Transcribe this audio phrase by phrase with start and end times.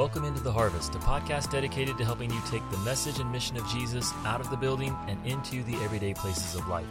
[0.00, 3.58] Welcome into the Harvest, a podcast dedicated to helping you take the message and mission
[3.58, 6.86] of Jesus out of the building and into the everyday places of life.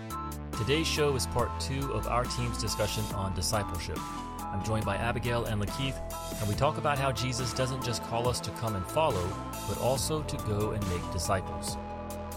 [0.51, 3.97] Today's show is part two of our team's discussion on discipleship.
[4.43, 5.99] I'm joined by Abigail and Lakeith,
[6.39, 9.27] and we talk about how Jesus doesn't just call us to come and follow,
[9.67, 11.77] but also to go and make disciples.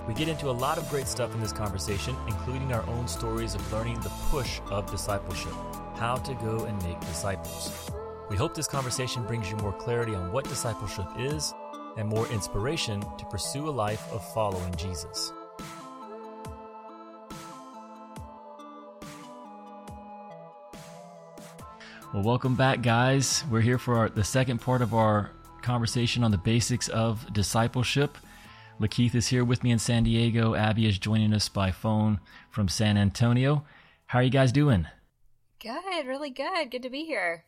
[0.09, 3.55] We get into a lot of great stuff in this conversation, including our own stories
[3.55, 5.53] of learning the push of discipleship,
[5.97, 7.93] how to go and make disciples.
[8.33, 11.53] We hope this conversation brings you more clarity on what discipleship is
[11.99, 15.35] and more inspiration to pursue a life of following Jesus.
[22.15, 23.45] Well, welcome back, guys.
[23.51, 28.17] We're here for our, the second part of our conversation on the basics of discipleship.
[28.81, 30.55] Lakeith is here with me in San Diego.
[30.55, 33.67] Abby is joining us by phone from San Antonio.
[34.07, 34.87] How are you guys doing?
[35.61, 36.71] Good, really good.
[36.71, 37.45] Good to be here.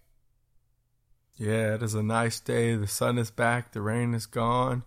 [1.37, 2.77] Yeah, it is a nice day.
[2.77, 4.85] The sun is back, the rain is gone,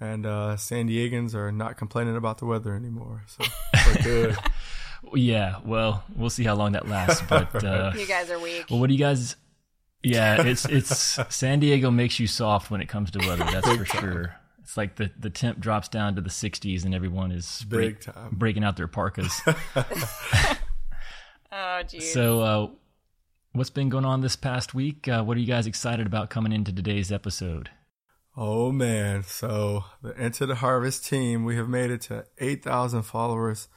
[0.00, 3.22] and uh, San Diegans are not complaining about the weather anymore.
[3.26, 3.44] So
[3.86, 4.38] we're good.
[5.14, 7.22] yeah, well, we'll see how long that lasts.
[7.28, 8.66] But uh, you guys are weak.
[8.70, 9.36] Well, what do you guys?
[10.02, 13.44] Yeah, it's it's San Diego makes you soft when it comes to weather.
[13.44, 14.34] That's for sure.
[14.60, 18.30] It's like the, the temp drops down to the 60s and everyone is break, time.
[18.32, 19.42] breaking out their parkas.
[21.52, 22.12] oh, geez.
[22.12, 22.68] So, uh,
[23.52, 25.08] what's been going on this past week?
[25.08, 27.70] Uh, what are you guys excited about coming into today's episode?
[28.36, 29.24] Oh, man.
[29.24, 33.68] So, the Into the Harvest team, we have made it to 8,000 followers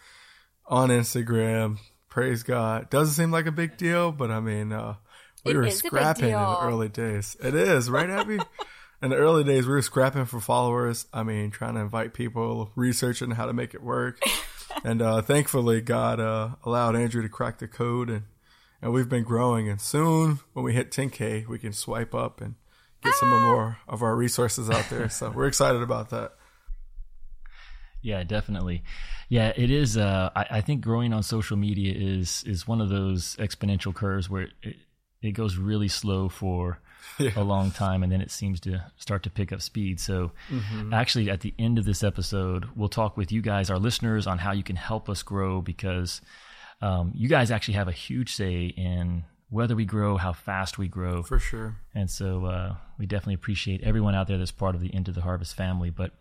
[0.66, 1.78] on Instagram.
[2.10, 2.90] Praise God.
[2.90, 4.96] Doesn't seem like a big deal, but I mean, uh,
[5.44, 7.36] we it were scrapping in the early days.
[7.44, 8.40] It is, right, Abby?
[9.02, 11.06] in the early days, we were scrapping for followers.
[11.14, 14.22] I mean, trying to invite people, researching how to make it work.
[14.86, 18.24] and uh, thankfully, God uh, allowed Andrew to crack the code, and
[18.86, 19.68] and we've been growing.
[19.68, 22.54] And soon, when we hit 10k, we can swipe up and
[23.04, 25.10] get some more of our resources out there.
[25.10, 26.36] So we're excited about that.
[28.04, 28.84] Yeah, definitely.
[29.28, 29.98] Yeah, it is.
[29.98, 34.30] Uh, I, I, think growing on social media is is one of those exponential curves
[34.30, 34.76] where it,
[35.24, 36.80] it goes really slow for
[37.20, 37.32] yeah.
[37.36, 40.00] a long time and then it seems to start to pick up speed.
[40.00, 40.94] So, mm-hmm.
[40.94, 44.38] actually, at the end of this episode, we'll talk with you guys, our listeners, on
[44.38, 46.22] how you can help us grow because
[46.82, 50.88] um, you guys actually have a huge say in whether we grow, how fast we
[50.88, 51.24] grow.
[51.24, 51.78] For sure.
[51.94, 55.22] And so uh, we definitely appreciate everyone out there that's part of the Into the
[55.22, 55.90] Harvest family.
[55.90, 56.12] But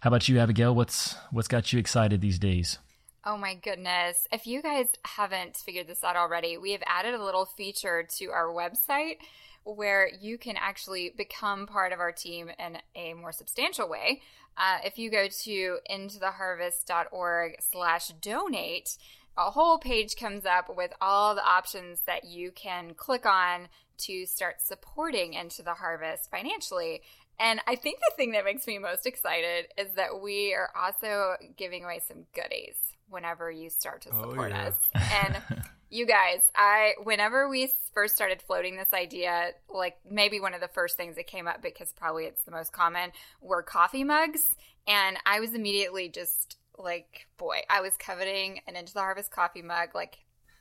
[0.00, 0.74] how about you, Abigail?
[0.74, 2.78] What's what's got you excited these days?
[3.24, 4.26] Oh my goodness.
[4.32, 8.26] If you guys haven't figured this out already, we have added a little feature to
[8.26, 9.18] our website
[9.64, 14.22] where you can actually become part of our team in a more substantial way.
[14.56, 18.98] Uh, if you go to intotheharvest.org slash donate,
[19.36, 24.26] a whole page comes up with all the options that you can click on to
[24.26, 27.02] start supporting Into the Harvest financially.
[27.38, 31.34] And I think the thing that makes me most excited is that we are also
[31.56, 32.76] giving away some goodies
[33.08, 34.68] whenever you start to oh, support oh, yeah.
[34.68, 34.74] us.
[35.24, 40.60] And you guys, I whenever we first started floating this idea, like maybe one of
[40.60, 44.56] the first things that came up because probably it's the most common were coffee mugs,
[44.86, 49.62] and I was immediately just like, boy, I was coveting an Into the Harvest coffee
[49.62, 50.18] mug, like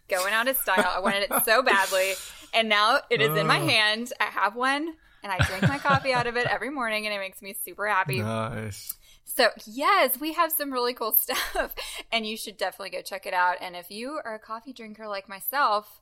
[0.10, 0.92] going out of style.
[0.94, 2.14] I wanted it so badly,
[2.54, 4.12] and now it is in my hand.
[4.20, 7.20] I have one, and I drink my coffee out of it every morning, and it
[7.20, 8.22] makes me super happy.
[8.22, 8.94] Nice.
[9.24, 11.74] So, yes, we have some really cool stuff,
[12.12, 13.58] and you should definitely go check it out.
[13.62, 16.02] And if you are a coffee drinker like myself,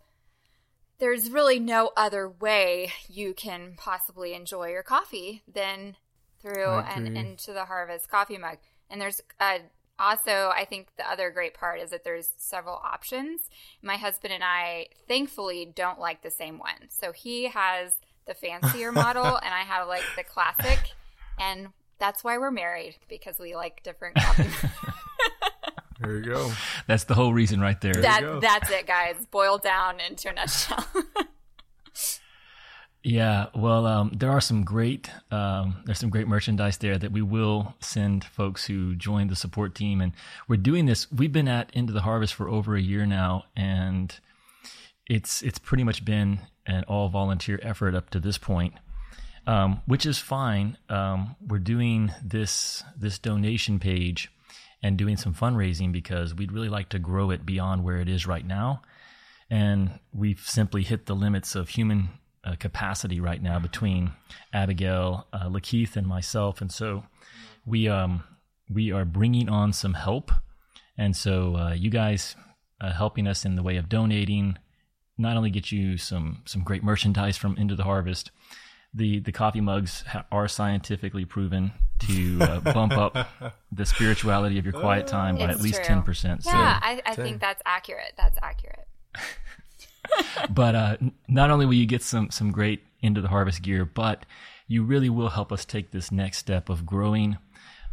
[0.99, 5.95] there's really no other way you can possibly enjoy your coffee than
[6.41, 8.57] through an into the harvest coffee mug.
[8.89, 9.59] And there's uh,
[9.99, 13.41] also, I think the other great part is that there's several options.
[13.81, 16.87] My husband and I, thankfully, don't like the same one.
[16.89, 17.91] So he has
[18.25, 20.79] the fancier model, and I have like the classic.
[21.37, 24.49] And that's why we're married because we like different coffee.
[25.99, 26.51] there you go.
[26.87, 27.93] That's the whole reason right there.
[27.93, 29.15] That that's it, guys.
[29.31, 30.85] Boiled down into a nutshell.
[33.03, 37.21] yeah, well, um, there are some great um, there's some great merchandise there that we
[37.21, 40.13] will send folks who join the support team, and
[40.47, 41.11] we're doing this.
[41.11, 44.17] We've been at Into the Harvest for over a year now, and
[45.07, 48.73] it's it's pretty much been an all volunteer effort up to this point
[49.49, 50.77] um, which is fine.
[50.89, 54.31] Um, we're doing this this donation page
[54.83, 58.27] and doing some fundraising because we'd really like to grow it beyond where it is
[58.27, 58.83] right now,
[59.49, 62.09] and we've simply hit the limits of human
[62.43, 64.11] uh, capacity right now between
[64.53, 67.03] Abigail, uh, Lakeith, and myself, and so
[67.65, 68.23] we um,
[68.69, 70.31] we are bringing on some help,
[70.97, 72.35] and so uh, you guys
[72.81, 74.57] uh, helping us in the way of donating
[75.17, 78.31] not only get you some some great merchandise from Into the Harvest
[78.93, 84.73] the the coffee mugs are scientifically proven to uh, bump up the spirituality of your
[84.73, 85.85] quiet time by It's at least true.
[85.85, 86.43] ten percent.
[86.43, 88.13] So, Yeah, I, I think that's accurate.
[88.17, 88.87] That's accurate.
[90.49, 90.97] but uh,
[91.27, 94.25] not only will you get some some great into the harvest gear, but
[94.67, 97.37] you really will help us take this next step of growing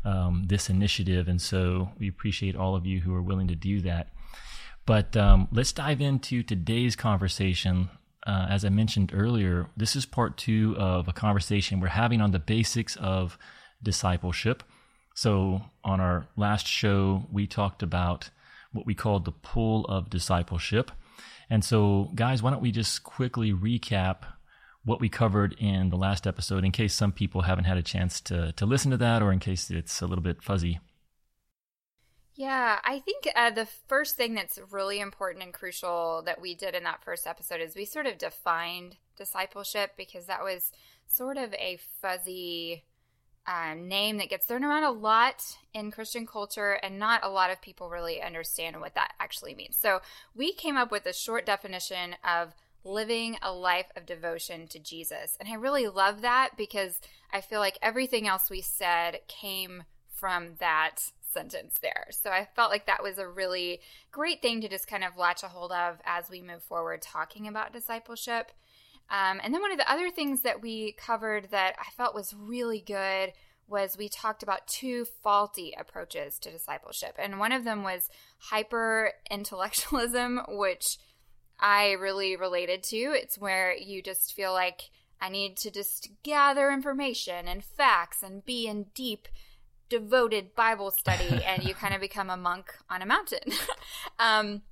[0.05, 1.27] um, this initiative.
[1.27, 4.09] And so we appreciate all of you who are willing to do that.
[4.85, 7.91] But um, let's dive into today's conversation.
[8.25, 12.31] Uh, as I mentioned earlier, this is part two of a conversation we're having on
[12.31, 13.37] the basics of
[13.83, 14.63] discipleship.
[15.15, 18.31] So, on our last show, we talked about
[18.73, 20.91] what we called the pull of discipleship.
[21.49, 24.25] And so, guys, why don't we just quickly recap
[24.85, 28.21] what we covered in the last episode in case some people haven't had a chance
[28.23, 30.81] to, to listen to that or in case it's a little bit fuzzy?
[32.37, 36.75] Yeah, I think uh, the first thing that's really important and crucial that we did
[36.75, 40.71] in that first episode is we sort of defined discipleship because that was
[41.07, 42.85] sort of a fuzzy
[43.47, 47.51] um, name that gets thrown around a lot in Christian culture, and not a lot
[47.51, 49.77] of people really understand what that actually means.
[49.77, 50.01] So
[50.35, 52.55] we came up with a short definition of
[52.85, 55.37] living a life of devotion to Jesus.
[55.41, 57.01] And I really love that because
[57.33, 62.07] I feel like everything else we said came from that sentence there.
[62.11, 65.43] So I felt like that was a really great thing to just kind of latch
[65.43, 68.53] a hold of as we move forward talking about discipleship.
[69.11, 72.35] Um, and then one of the other things that we covered that I felt was
[72.35, 73.33] really good
[73.69, 77.17] was we talked about two faulty approaches to discipleship.
[77.19, 78.09] And one of them was
[78.39, 80.99] hyper intellectualism, which
[81.59, 82.97] I really related to.
[82.97, 88.45] It's where you just feel like I need to just gather information and facts and
[88.45, 89.29] be in deep,
[89.89, 93.53] devoted Bible study, and you kind of become a monk on a mountain.
[94.19, 94.63] um,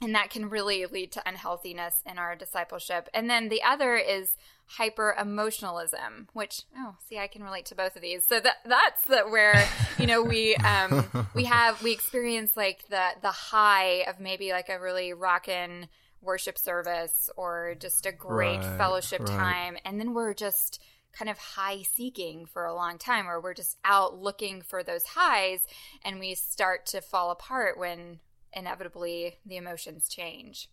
[0.00, 3.08] and that can really lead to unhealthiness in our discipleship.
[3.12, 4.36] And then the other is
[4.66, 8.24] hyper emotionalism, which oh, see, I can relate to both of these.
[8.24, 9.62] So that that's the where
[9.98, 14.68] you know we um, we have we experience like the the high of maybe like
[14.68, 15.88] a really rockin'
[16.22, 19.28] worship service or just a great Right, fellowship right.
[19.28, 20.80] time, and then we're just
[21.12, 25.04] kind of high seeking for a long time where we're just out looking for those
[25.04, 25.66] highs
[26.04, 28.20] and we start to fall apart when
[28.52, 30.68] inevitably the emotions change.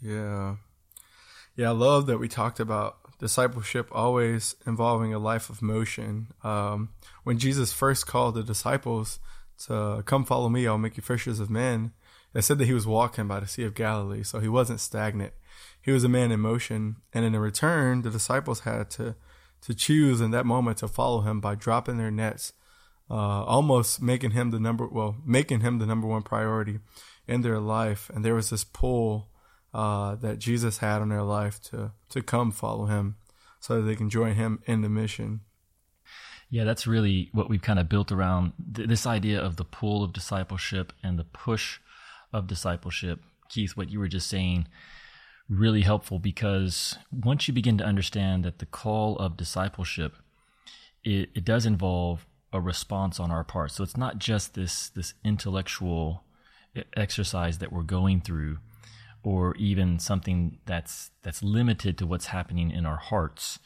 [0.00, 0.56] Yeah.
[1.54, 6.28] Yeah, I love that we talked about discipleship always involving a life of motion.
[6.42, 6.90] Um,
[7.24, 9.20] when Jesus first called the disciples
[9.66, 11.92] to come follow me, I'll make you fishers of men,
[12.34, 15.34] it said that he was walking by the Sea of Galilee, so he wasn't stagnant.
[15.80, 19.16] He was a man in motion, and in return, the disciples had to
[19.62, 22.52] to choose in that moment to follow him by dropping their nets,
[23.10, 26.80] uh, almost making him the number well, making him the number one priority
[27.26, 28.10] in their life.
[28.14, 29.28] And there was this pull
[29.74, 33.16] uh, that Jesus had on their life to to come follow him,
[33.60, 35.40] so that they can join him in the mission.
[36.50, 40.04] Yeah, that's really what we've kind of built around th- this idea of the pull
[40.04, 41.78] of discipleship and the push
[42.30, 43.20] of discipleship.
[43.48, 44.68] Keith, what you were just saying,
[45.48, 50.14] really helpful because once you begin to understand that the call of discipleship,
[51.04, 53.72] it, it does involve a response on our part.
[53.72, 56.24] So it's not just this this intellectual
[56.96, 58.58] exercise that we're going through,
[59.22, 63.58] or even something that's that's limited to what's happening in our hearts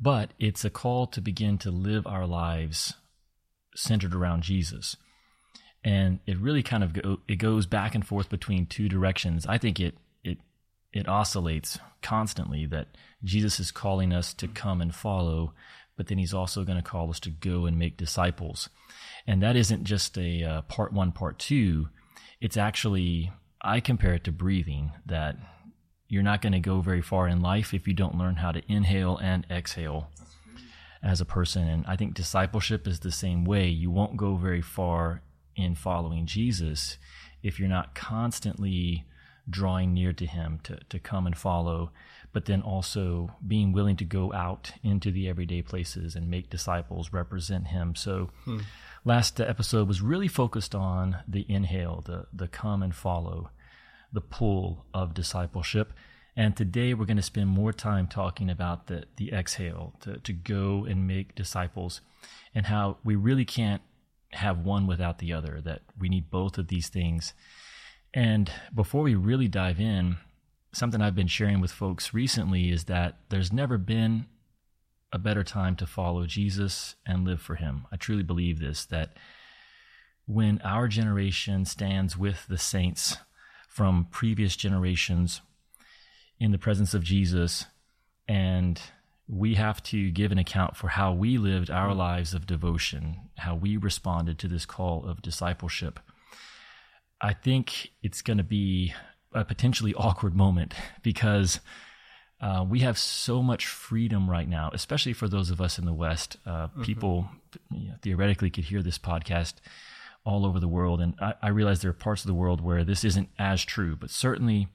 [0.00, 2.94] but it's a call to begin to live our lives
[3.74, 4.96] centered around Jesus.
[5.84, 9.46] And it really kind of go, it goes back and forth between two directions.
[9.46, 10.38] I think it it
[10.92, 12.88] it oscillates constantly that
[13.22, 15.52] Jesus is calling us to come and follow,
[15.96, 18.68] but then he's also going to call us to go and make disciples.
[19.26, 21.88] And that isn't just a uh, part 1 part 2.
[22.40, 25.36] It's actually I compare it to breathing that
[26.08, 28.62] you're not going to go very far in life if you don't learn how to
[28.70, 30.10] inhale and exhale
[31.02, 31.66] as a person.
[31.66, 33.68] And I think discipleship is the same way.
[33.68, 35.22] You won't go very far
[35.56, 36.98] in following Jesus
[37.42, 39.04] if you're not constantly
[39.48, 41.90] drawing near to him to, to come and follow,
[42.32, 47.12] but then also being willing to go out into the everyday places and make disciples
[47.12, 47.94] represent him.
[47.94, 48.60] So hmm.
[49.04, 53.50] last episode was really focused on the inhale, the the come and follow
[54.14, 55.92] the pull of discipleship.
[56.36, 60.32] And today we're going to spend more time talking about the, the exhale, to, to
[60.32, 62.00] go and make disciples,
[62.54, 63.82] and how we really can't
[64.32, 67.34] have one without the other, that we need both of these things.
[68.14, 70.16] And before we really dive in,
[70.72, 74.26] something I've been sharing with folks recently is that there's never been
[75.12, 77.86] a better time to follow Jesus and live for him.
[77.92, 79.16] I truly believe this, that
[80.26, 83.16] when our generation stands with the saints
[83.68, 85.40] from previous generations
[86.38, 87.66] in the presence of Jesus
[88.28, 88.80] and
[89.26, 93.54] we have to give an account for how we lived our lives of devotion, how
[93.54, 95.98] we responded to this call of discipleship.
[97.20, 98.94] I think it's going to be
[99.32, 101.60] a potentially awkward moment because
[102.40, 105.92] uh, we have so much freedom right now, especially for those of us in the
[105.92, 106.36] West.
[106.44, 106.82] Uh, mm-hmm.
[106.82, 107.28] People
[107.70, 109.54] you know, theoretically could hear this podcast
[110.24, 111.00] all over the world.
[111.00, 113.96] And I, I realize there are parts of the world where this isn't as true,
[113.96, 114.68] but certainly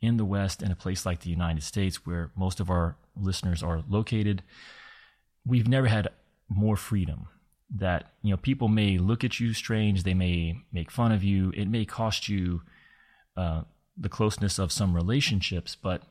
[0.00, 3.62] in the West, in a place like the United States, where most of our listeners
[3.62, 4.42] are located,
[5.44, 6.08] we've never had
[6.48, 7.28] more freedom.
[7.74, 11.52] That you know, people may look at you strange, they may make fun of you,
[11.56, 12.62] it may cost you
[13.36, 13.62] uh,
[13.96, 16.02] the closeness of some relationships, but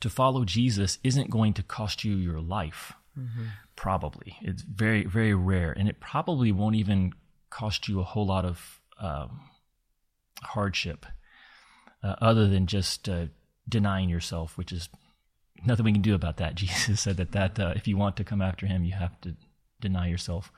[0.00, 2.92] to follow Jesus isn't going to cost you your life.
[3.18, 3.46] Mm-hmm.
[3.74, 7.12] Probably, it's very very rare, and it probably won't even
[7.50, 9.40] cost you a whole lot of um,
[10.42, 11.06] hardship
[12.02, 13.26] uh, other than just uh,
[13.68, 14.88] denying yourself, which is
[15.64, 16.54] nothing we can do about that.
[16.56, 19.36] Jesus said that that uh, if you want to come after him, you have to
[19.82, 20.50] deny yourself.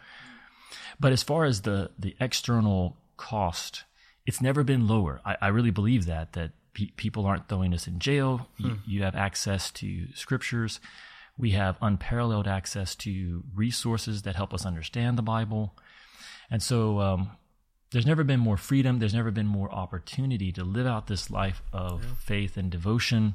[1.00, 3.84] But as far as the the external cost,
[4.26, 5.20] it's never been lower.
[5.24, 8.48] I, I really believe that that pe- people aren't throwing us in jail.
[8.58, 8.66] Hmm.
[8.66, 10.80] You, you have access to scriptures.
[11.36, 15.74] We have unparalleled access to resources that help us understand the Bible.
[16.48, 17.30] And so um,
[17.90, 21.62] there's never been more freedom, there's never been more opportunity to live out this life
[21.72, 22.10] of yeah.
[22.20, 23.34] faith and devotion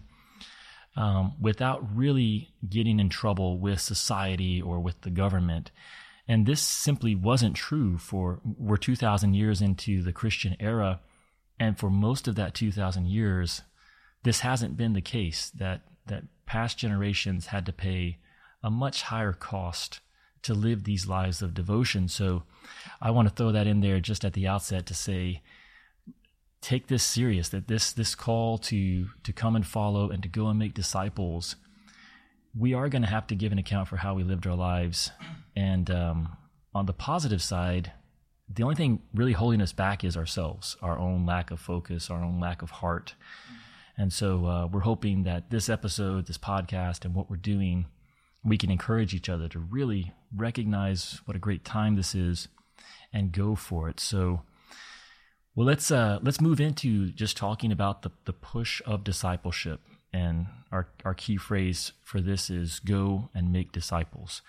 [0.96, 5.72] um, without really getting in trouble with society or with the government.
[6.27, 11.00] And this simply wasn't true for, we're 2,000 years into the Christian era.
[11.60, 13.62] And for most of that 2,000 years,
[14.24, 18.17] this hasn't been the case that, that past generations had to pay
[18.63, 20.01] a much higher cost
[20.41, 22.08] to live these lives of devotion.
[22.08, 22.43] So
[23.01, 25.41] I want to throw that in there just at the outset to say,
[26.62, 30.48] take this serious, that this, this call to, to come and follow and to go
[30.48, 31.56] and make disciples,
[32.58, 35.12] we are going to have to give an account for how we lived our lives.
[35.56, 36.38] And um,
[36.74, 37.92] on the positive side,
[38.51, 42.24] the only thing really holding us back is ourselves, our own lack of focus, our
[42.24, 43.16] own lack of heart.
[43.98, 47.86] And so uh, we're hoping that this episode, this podcast, and what we're doing–
[48.44, 52.48] we can encourage each other to really recognize what a great time this is
[53.12, 54.00] and go for it.
[54.00, 54.42] So,
[55.60, 59.82] well, let's uh, let's move into just talking about the the push of discipleship.
[60.13, 64.42] And our our key phrase for this is "Go and make disciples."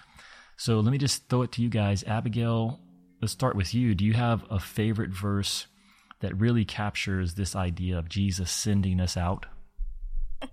[0.57, 2.79] So let me just throw it to you guys, Abigail.
[3.21, 3.97] Let's start with you.
[3.97, 5.67] Do you have a favorite verse
[6.21, 9.47] that really captures this idea of Jesus sending us out?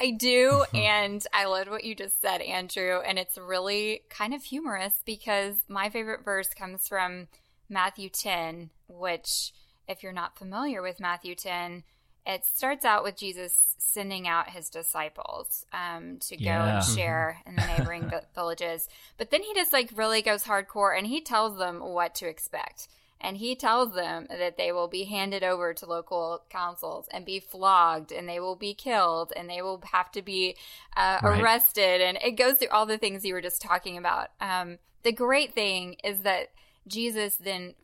[0.00, 0.64] I do.
[0.74, 3.00] and I loved what you just said, Andrew.
[3.06, 7.28] And it's really kind of humorous because my favorite verse comes from
[7.68, 9.52] Matthew 10, which,
[9.88, 11.84] if you're not familiar with Matthew 10,
[12.26, 16.76] it starts out with Jesus sending out his disciples um, to go yeah.
[16.76, 18.88] and share in the neighboring villages.
[19.18, 22.88] But then he just like really goes hardcore and he tells them what to expect
[23.24, 27.40] and he tells them that they will be handed over to local councils and be
[27.40, 30.56] flogged and they will be killed and they will have to be
[30.96, 31.40] uh, right.
[31.40, 35.12] arrested and it goes through all the things you were just talking about um, the
[35.12, 36.48] great thing is that
[36.86, 37.74] jesus then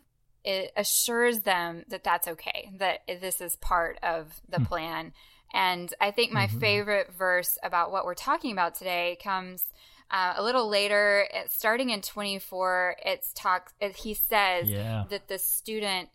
[0.44, 4.66] it assures them that that's okay that this is part of the mm.
[4.66, 5.12] plan
[5.52, 6.61] and i think my mm-hmm.
[6.61, 9.64] favorite verse about what we're talking about today comes
[10.11, 13.73] uh, a little later, starting in 24, it's talks.
[13.80, 15.04] It, he says yeah.
[15.09, 16.09] that the student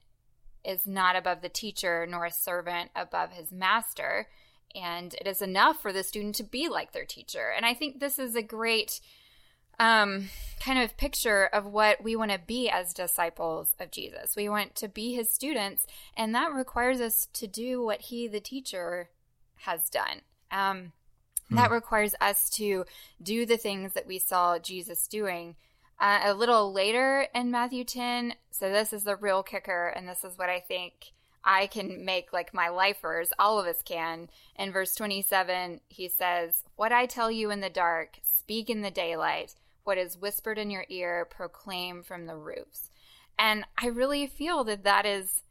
[0.65, 4.27] is not above the teacher, nor a servant above his master,
[4.75, 7.53] and it is enough for the student to be like their teacher.
[7.55, 8.99] And I think this is a great
[9.79, 10.29] um,
[10.59, 14.35] kind of picture of what we want to be as disciples of Jesus.
[14.35, 18.39] We want to be his students, and that requires us to do what he, the
[18.39, 19.09] teacher,
[19.61, 20.21] has done.
[20.51, 20.91] Um,
[21.51, 21.73] that hmm.
[21.73, 22.85] requires us to
[23.21, 25.55] do the things that we saw Jesus doing.
[25.99, 30.23] Uh, a little later in Matthew 10, so this is the real kicker, and this
[30.23, 31.13] is what I think
[31.43, 34.29] I can make like my lifers, all of us can.
[34.55, 38.91] In verse 27, he says, What I tell you in the dark, speak in the
[38.91, 39.53] daylight.
[39.85, 42.89] What is whispered in your ear, proclaim from the roofs.
[43.39, 45.43] And I really feel that that is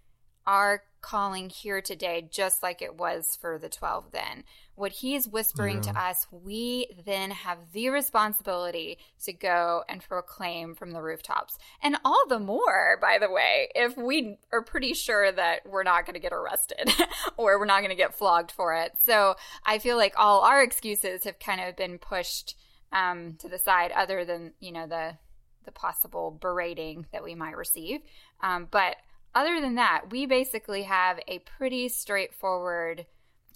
[0.46, 4.44] our calling here today, just like it was for the 12 then.
[4.74, 5.92] What he is whispering yeah.
[5.92, 11.58] to us, we then have the responsibility to go and proclaim from the rooftops.
[11.82, 16.06] And all the more, by the way, if we are pretty sure that we're not
[16.06, 16.90] going to get arrested
[17.36, 18.92] or we're not going to get flogged for it.
[19.02, 22.56] So I feel like all our excuses have kind of been pushed
[22.92, 25.18] um, to the side, other than, you know, the
[25.64, 28.00] the possible berating that we might receive.
[28.42, 28.96] Um, but
[29.34, 33.06] other than that, we basically have a pretty straightforward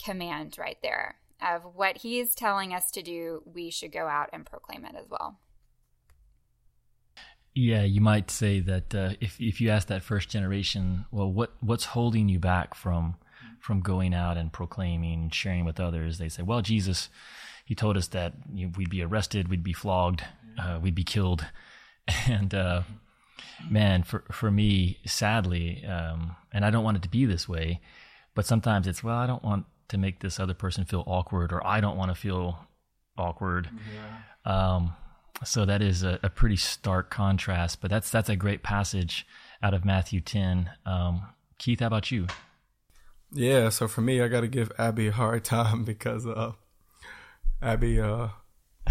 [0.03, 1.17] command right there.
[1.41, 4.95] of what he is telling us to do, we should go out and proclaim it
[4.99, 5.39] as well.
[7.55, 11.55] Yeah, you might say that uh, if if you ask that first generation, well, what
[11.61, 13.17] what's holding you back from
[13.59, 16.19] from going out and proclaiming and sharing with others?
[16.19, 17.09] They say, well, Jesus,
[17.69, 20.25] he told us that you know, we'd be arrested, we'd be flogged,
[20.59, 21.45] uh, we'd be killed,
[22.27, 22.81] and uh,
[23.71, 27.83] man, for for me, sadly, um, and I don't want it to be this way,
[28.35, 31.65] but sometimes it's well, I don't want to make this other person feel awkward, or
[31.67, 32.59] I don't want to feel
[33.19, 33.69] awkward.
[34.47, 34.77] Yeah.
[34.77, 34.95] Um,
[35.45, 39.27] so that is a, a, pretty stark contrast, but that's that's a great passage
[39.63, 40.71] out of Matthew ten.
[40.87, 41.21] Um,
[41.59, 42.29] Keith, how about you?
[43.31, 46.53] Yeah, so for me, I got to give Abby a hard time because uh,
[47.61, 48.29] Abby, uh,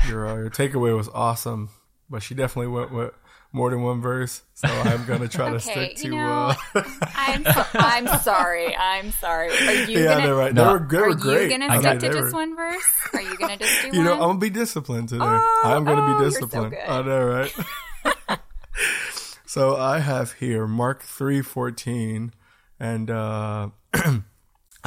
[0.08, 1.70] your uh, your takeaway was awesome,
[2.10, 3.14] but she definitely went with
[3.54, 6.06] more than one verse, so I'm gonna try okay, to stick to.
[6.06, 6.84] You know, uh,
[7.16, 8.76] I'm so, I'm sorry.
[8.76, 9.50] I'm sorry.
[9.50, 10.36] Are you yeah, gonna?
[10.36, 10.54] Right.
[10.54, 11.52] No, they were, they were are great.
[11.52, 12.40] you gonna stick to just were...
[12.40, 12.84] one verse?
[13.14, 13.88] Are you gonna just do?
[13.94, 14.06] You one?
[14.06, 15.24] know, I'm gonna be disciplined today.
[15.24, 16.76] Oh, I'm gonna oh, be disciplined.
[16.86, 18.40] So I know, right?
[19.46, 22.34] so I have here Mark three fourteen,
[22.80, 23.70] and uh,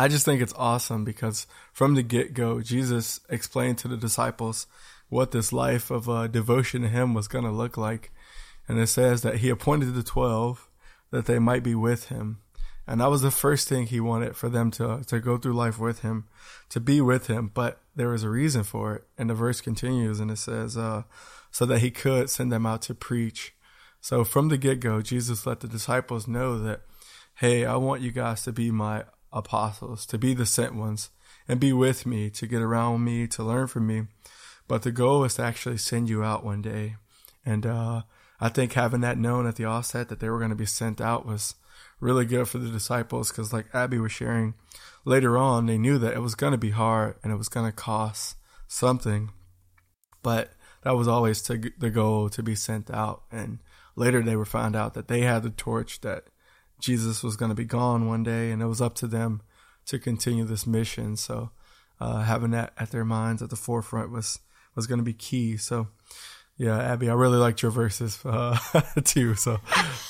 [0.01, 4.67] I just think it's awesome because from the get go, Jesus explained to the disciples
[5.09, 8.11] what this life of uh, devotion to Him was going to look like
[8.71, 10.69] and it says that he appointed the 12
[11.11, 12.39] that they might be with him.
[12.87, 15.81] And that was the first thing he wanted for them to, to go through life
[15.81, 16.29] with him,
[16.69, 17.51] to be with him.
[17.53, 19.05] But there was a reason for it.
[19.19, 21.03] And the verse continues and it says, uh,
[21.51, 23.55] so that he could send them out to preach.
[24.01, 26.83] So from the get go, Jesus let the disciples know that,
[27.39, 31.11] hey, I want you guys to be my apostles, to be the sent ones,
[31.49, 34.05] and be with me, to get around me, to learn from me.
[34.69, 36.97] But the goal is to actually send you out one day.
[37.45, 38.03] And, uh,
[38.41, 41.01] I think having that known at the offset that they were going to be sent
[41.01, 41.57] out was
[42.01, 44.55] really good for the disciples because, like Abby was sharing
[45.05, 47.67] later on, they knew that it was going to be hard and it was going
[47.67, 49.31] to cost something,
[50.23, 53.25] but that was always to, the goal to be sent out.
[53.31, 53.59] And
[53.95, 56.29] later they were found out that they had the torch that
[56.81, 59.43] Jesus was going to be gone one day, and it was up to them
[59.87, 61.17] to continue this mission.
[61.17, 61.51] So
[62.01, 64.41] uh, having that at their minds at the forefront was
[64.75, 65.57] was going to be key.
[65.57, 65.89] So
[66.57, 68.59] yeah, Abby, I really liked your verses uh,
[69.05, 69.35] too.
[69.35, 69.61] So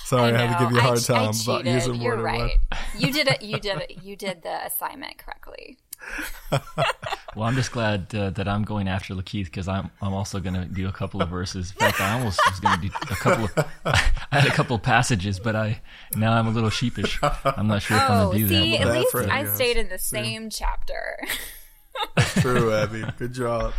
[0.04, 2.14] sorry, I, I, had to give you a hard I, time I about using more
[2.14, 2.59] You're right.
[2.98, 3.42] you did it.
[3.42, 4.02] You did it.
[4.02, 5.78] You did the assignment correctly.
[6.50, 10.54] well, I'm just glad uh, that I'm going after Lakeith because I'm I'm also going
[10.54, 11.70] to do a couple of verses.
[11.70, 13.52] In fact, I almost was going to do a couple of.
[13.84, 15.80] I had a couple of passages, but I
[16.16, 17.18] now I'm a little sheepish.
[17.22, 18.88] I'm not sure if I'm going to do see, that.
[18.88, 21.18] At least I stayed in the same chapter.
[22.18, 23.04] True, Abby.
[23.18, 23.74] Good job.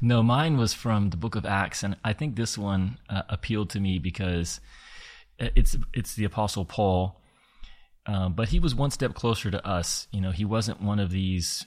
[0.00, 3.70] No, mine was from the book of Acts, and I think this one uh, appealed
[3.70, 4.60] to me because
[5.38, 7.20] it's it's the apostle Paul,
[8.06, 10.08] uh, but he was one step closer to us.
[10.12, 11.66] You know, he wasn't one of these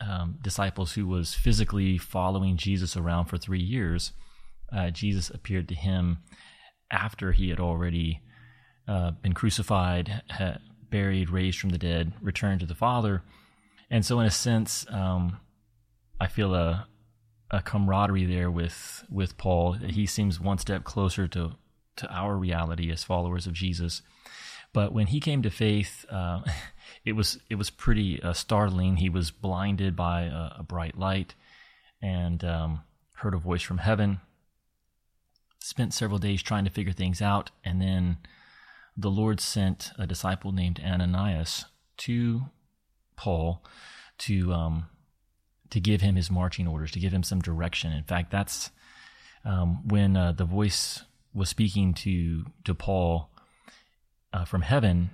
[0.00, 4.12] um, disciples who was physically following Jesus around for three years.
[4.74, 6.18] Uh, Jesus appeared to him
[6.90, 8.20] after he had already
[8.88, 10.22] uh, been crucified,
[10.90, 13.22] buried, raised from the dead, returned to the Father,
[13.90, 15.38] and so in a sense, um,
[16.20, 16.88] I feel a
[17.50, 19.72] a camaraderie there with with Paul.
[19.74, 21.52] He seems one step closer to
[21.96, 24.02] to our reality as followers of Jesus.
[24.76, 26.42] But when he came to faith, uh,
[27.06, 28.98] it was it was pretty uh, startling.
[28.98, 31.34] He was blinded by a, a bright light
[32.02, 32.80] and um,
[33.14, 34.20] heard a voice from heaven.
[35.60, 38.18] Spent several days trying to figure things out, and then
[38.98, 41.64] the Lord sent a disciple named Ananias
[41.96, 42.42] to
[43.16, 43.64] Paul
[44.18, 44.88] to um,
[45.70, 47.94] to give him his marching orders, to give him some direction.
[47.94, 48.68] In fact, that's
[49.42, 53.30] um, when uh, the voice was speaking to to Paul
[54.36, 55.10] uh, from heaven.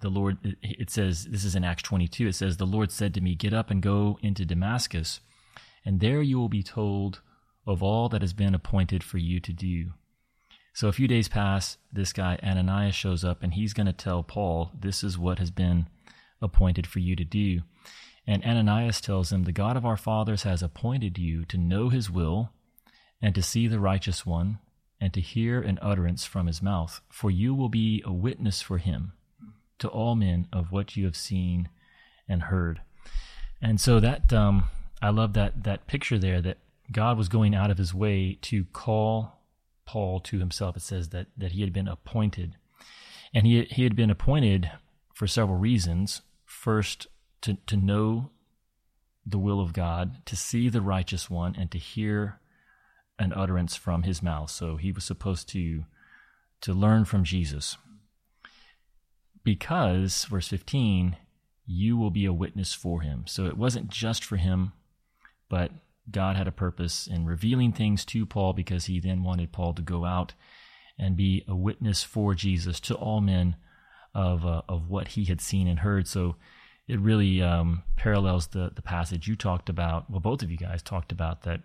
[0.00, 2.28] The Lord, it says, this is in Acts 22.
[2.28, 5.20] It says, "The Lord said to me, Get up and go into Damascus,
[5.84, 7.20] and there you will be told
[7.66, 9.92] of all that has been appointed for you to do."
[10.72, 11.78] So a few days pass.
[11.92, 15.50] This guy Ananias shows up, and he's going to tell Paul, "This is what has
[15.50, 15.88] been
[16.40, 17.62] appointed for you to do."
[18.26, 22.10] And Ananias tells him, The God of our fathers has appointed you to know his
[22.10, 22.50] will,
[23.20, 24.58] and to see the righteous one,
[25.00, 27.00] and to hear an utterance from his mouth.
[27.08, 29.12] For you will be a witness for him
[29.78, 31.68] to all men of what you have seen
[32.28, 32.80] and heard.
[33.62, 34.64] And so that um,
[35.02, 36.58] I love that that picture there that
[36.92, 39.40] God was going out of his way to call
[39.86, 40.76] Paul to himself.
[40.76, 42.56] It says that that he had been appointed,
[43.34, 44.70] and he he had been appointed
[45.14, 46.22] for several reasons.
[46.44, 47.06] First,
[47.42, 48.30] to, to know
[49.24, 52.39] the will of God, to see the righteous one, and to hear
[53.20, 54.50] an utterance from his mouth.
[54.50, 55.84] So he was supposed to
[56.62, 57.76] to learn from Jesus.
[59.42, 61.16] Because, verse 15,
[61.64, 63.24] you will be a witness for him.
[63.26, 64.72] So it wasn't just for him
[65.50, 65.72] but
[66.10, 69.82] God had a purpose in revealing things to Paul because he then wanted Paul to
[69.82, 70.32] go out
[70.98, 73.56] and be a witness for Jesus to all men
[74.14, 76.08] of uh, of what he had seen and heard.
[76.08, 76.36] So
[76.88, 80.08] it really um, parallels the the passage you talked about.
[80.08, 81.60] Well, both of you guys talked about that.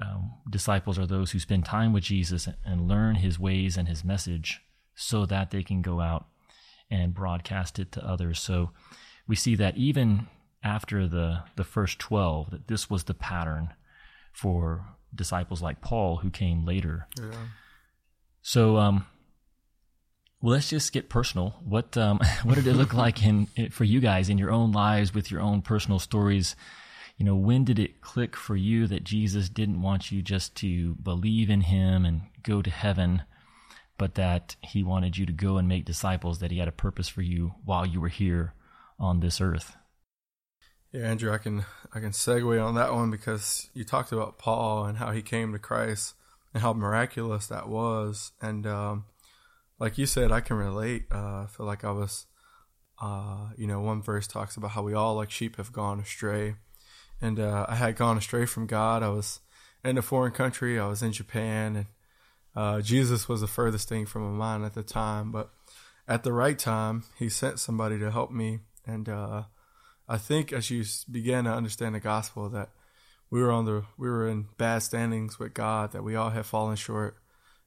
[0.00, 4.04] Um, disciples are those who spend time with Jesus and learn his ways and his
[4.04, 4.60] message
[4.94, 6.26] so that they can go out
[6.90, 8.40] and broadcast it to others.
[8.40, 8.70] So
[9.26, 10.26] we see that even
[10.62, 13.70] after the, the first 12, that this was the pattern
[14.32, 17.06] for disciples like Paul who came later.
[17.18, 17.30] Yeah.
[18.42, 19.06] So, um,
[20.42, 21.54] well, let's just get personal.
[21.64, 25.14] What um, what did it look like in for you guys in your own lives
[25.14, 26.54] with your own personal stories?
[27.16, 30.94] You know, when did it click for you that Jesus didn't want you just to
[30.96, 33.22] believe in Him and go to heaven,
[33.98, 36.40] but that He wanted you to go and make disciples?
[36.40, 38.54] That He had a purpose for you while you were here
[38.98, 39.76] on this earth.
[40.94, 44.84] Yeah, Andrew, I can I can segue on that one because you talked about Paul
[44.84, 46.14] and how he came to Christ
[46.52, 49.06] and how miraculous that was, and um,
[49.80, 51.06] like you said, I can relate.
[51.12, 52.26] Uh, I feel like I was,
[53.02, 56.54] uh, you know, one verse talks about how we all like sheep have gone astray,
[57.20, 59.02] and uh, I had gone astray from God.
[59.02, 59.40] I was
[59.84, 60.78] in a foreign country.
[60.78, 61.86] I was in Japan, and
[62.54, 65.30] uh, Jesus was the furthest thing from my mind at the time.
[65.30, 65.50] But
[66.06, 69.44] at the right time, He sent somebody to help me, and uh,
[70.08, 72.70] I think as you began to understand the gospel that
[73.30, 76.46] we were on the we were in bad standings with God, that we all had
[76.46, 77.16] fallen short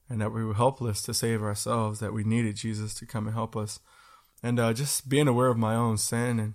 [0.10, 3.36] and that we were helpless to save ourselves, that we needed Jesus to come and
[3.36, 3.80] help us.
[4.42, 6.54] And uh, just being aware of my own sin and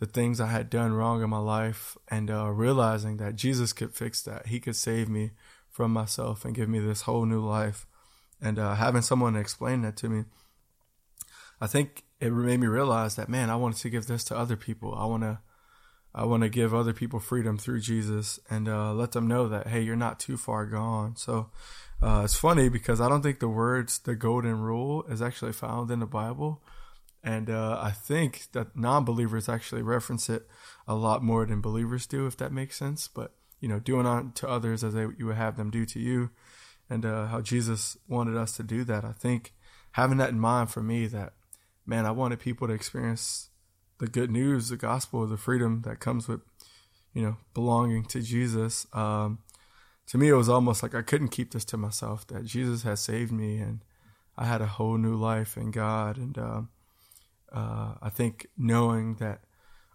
[0.00, 3.94] the things I had done wrong in my life, and uh, realizing that Jesus could
[3.94, 4.46] fix that.
[4.46, 5.32] He could save me
[5.68, 7.86] from myself and give me this whole new life.
[8.40, 10.24] And uh, having someone explain that to me,
[11.60, 14.56] I think it made me realize that, man, I wanted to give this to other
[14.56, 14.94] people.
[14.94, 15.38] I want to.
[16.12, 19.68] I want to give other people freedom through Jesus and uh, let them know that
[19.68, 21.14] hey, you're not too far gone.
[21.14, 21.50] So
[22.02, 25.88] uh, it's funny because I don't think the words "the golden rule" is actually found
[25.88, 26.64] in the Bible,
[27.22, 30.48] and uh, I think that non-believers actually reference it
[30.88, 33.08] a lot more than believers do, if that makes sense.
[33.08, 36.30] But you know, doing unto others as they, you would have them do to you,
[36.88, 39.04] and uh, how Jesus wanted us to do that.
[39.04, 39.52] I think
[39.92, 41.34] having that in mind for me, that
[41.84, 43.50] man, I wanted people to experience
[43.98, 46.40] the good news, the gospel, the freedom that comes with
[47.12, 48.86] you know belonging to Jesus.
[48.92, 49.40] Um,
[50.06, 52.26] to me, it was almost like I couldn't keep this to myself.
[52.28, 53.84] That Jesus had saved me, and
[54.36, 56.16] I had a whole new life in God.
[56.16, 56.62] And uh,
[57.52, 59.40] uh, I think knowing that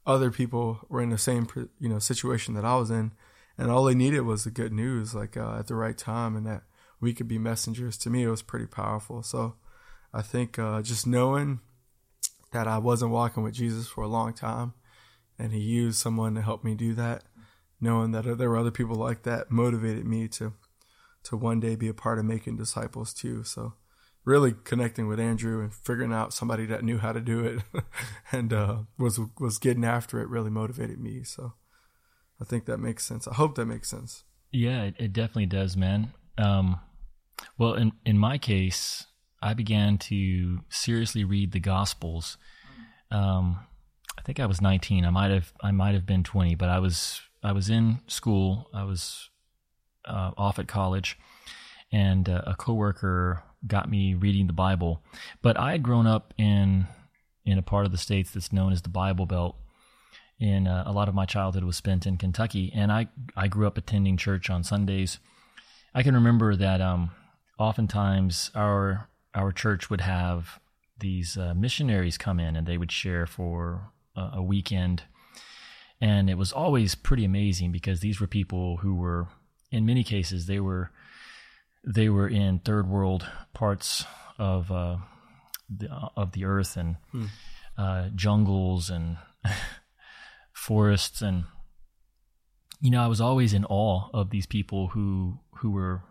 [0.06, 1.48] other people were in the same
[1.80, 3.12] you know situation that I was in,
[3.58, 6.46] and all they needed was the good news, like uh, at the right time, and
[6.46, 6.64] that
[7.00, 7.98] we could be messengers.
[8.00, 9.24] To me, it was pretty powerful.
[9.24, 9.56] So
[10.14, 11.60] I think uh, just knowing
[12.52, 14.74] that I wasn't walking with Jesus for a long time,
[15.40, 17.24] and He used someone to help me do that
[17.82, 20.54] knowing that there were other people like that motivated me to
[21.24, 23.44] to one day be a part of making disciples too.
[23.44, 23.74] So
[24.26, 27.62] really connecting with Andrew and figuring out somebody that knew how to do it
[28.32, 31.24] and uh, was was getting after it really motivated me.
[31.24, 31.54] So
[32.42, 33.28] I think that makes sense.
[33.28, 34.24] I hope that makes sense.
[34.52, 36.14] Yeah, it, it definitely does, man.
[36.38, 36.80] Um,
[37.58, 39.06] well, in in my case,
[39.42, 42.38] I began to seriously read the Gospels.
[43.12, 43.60] Um,
[44.18, 45.06] I think I was 19.
[45.06, 48.70] I might have I might have been 20, but I was I was in school.
[48.74, 49.30] I was
[50.06, 51.18] uh, off at college,
[51.96, 55.02] and uh, a coworker got me reading the Bible.
[55.42, 56.88] But I had grown up in
[57.46, 59.56] in a part of the states that's known as the Bible Belt.
[60.42, 63.66] and uh, a lot of my childhood was spent in Kentucky, and I I grew
[63.66, 65.20] up attending church on Sundays.
[65.94, 67.12] I can remember that um,
[67.58, 70.60] oftentimes our our church would have
[71.00, 75.04] these uh, missionaries come in, and they would share for a, a weekend
[76.02, 79.28] and it was always pretty amazing because these were people who were,
[79.72, 80.92] in many cases, they were
[81.86, 84.06] they were in third world parts
[84.38, 84.98] of uh,
[85.70, 87.26] the, of the earth and hmm.
[87.78, 89.18] uh, jungles and
[90.54, 91.46] forests and
[92.82, 96.02] you know I was always in awe of these people who who were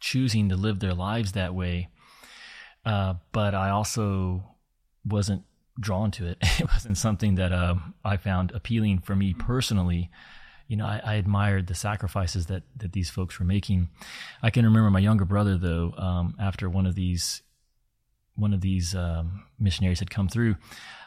[0.00, 1.88] choosing to live their lives that way
[2.84, 4.42] uh, but I also
[5.04, 5.44] wasn't
[5.78, 6.38] drawn to it.
[6.60, 10.10] It wasn't something that um, I found appealing for me personally.
[10.68, 13.88] You know, I, I, admired the sacrifices that that these folks were making.
[14.42, 15.94] I can remember my younger brother though.
[15.96, 17.42] Um, after one of these
[18.34, 20.56] one of these um, missionaries had come through,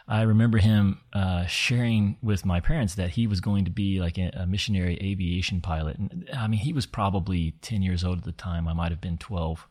[0.07, 4.17] I remember him uh, sharing with my parents that he was going to be like
[4.17, 5.97] a, a, missionary aviation pilot.
[5.97, 8.67] And I mean, he was probably ten years old at the time.
[8.67, 9.67] I might have been twelve,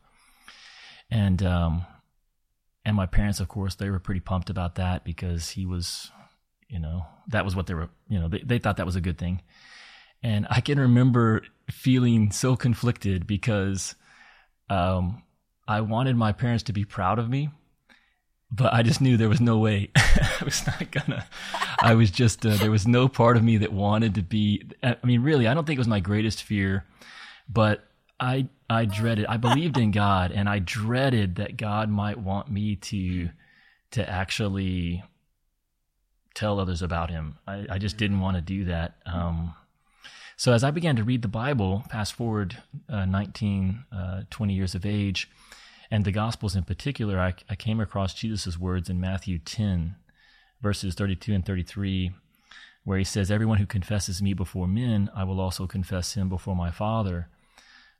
[1.09, 1.85] and um,
[2.85, 6.09] and my parents, of course, they were pretty pumped about that because he was,
[6.67, 9.01] you know, that was what they were, you know, they, they thought that was a
[9.01, 9.41] good thing.
[10.23, 13.95] And I can remember feeling so conflicted because
[14.69, 15.23] um,
[15.67, 17.49] I wanted my parents to be proud of me,
[18.51, 19.89] but I just knew there was no way.
[19.95, 21.25] I was not gonna.
[21.81, 24.63] I was just uh, there was no part of me that wanted to be.
[24.83, 26.85] I mean, really, I don't think it was my greatest fear,
[27.49, 27.83] but
[28.19, 29.25] I I dreaded.
[29.25, 33.29] I believed in God, and I dreaded that God might want me to
[33.91, 35.03] to actually
[36.33, 37.37] tell others about Him.
[37.47, 38.95] I, I just didn't want to do that.
[39.05, 39.53] Um,
[40.41, 42.57] so as I began to read the Bible, fast forward
[42.89, 45.29] uh, 19, uh, 20 years of age,
[45.91, 49.97] and the Gospels in particular, I, I came across Jesus' words in Matthew 10,
[50.59, 52.09] verses 32 and 33,
[52.85, 56.55] where he says, Everyone who confesses me before men, I will also confess him before
[56.55, 57.27] my Father.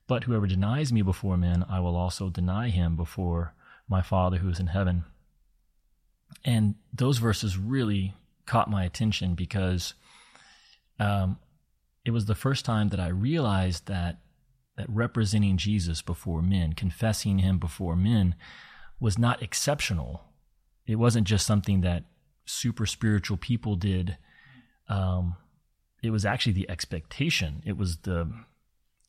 [0.07, 3.53] But whoever denies me before men, I will also deny him before
[3.87, 5.03] my Father who is in heaven.
[6.43, 8.15] And those verses really
[8.47, 9.93] caught my attention because
[10.99, 11.37] um,
[12.03, 14.19] it was the first time that I realized that
[14.77, 18.35] that representing Jesus before men, confessing him before men,
[18.99, 20.21] was not exceptional.
[20.87, 22.05] It wasn't just something that
[22.45, 24.17] super spiritual people did.
[24.87, 25.35] Um,
[26.01, 27.61] it was actually the expectation.
[27.65, 28.31] It was the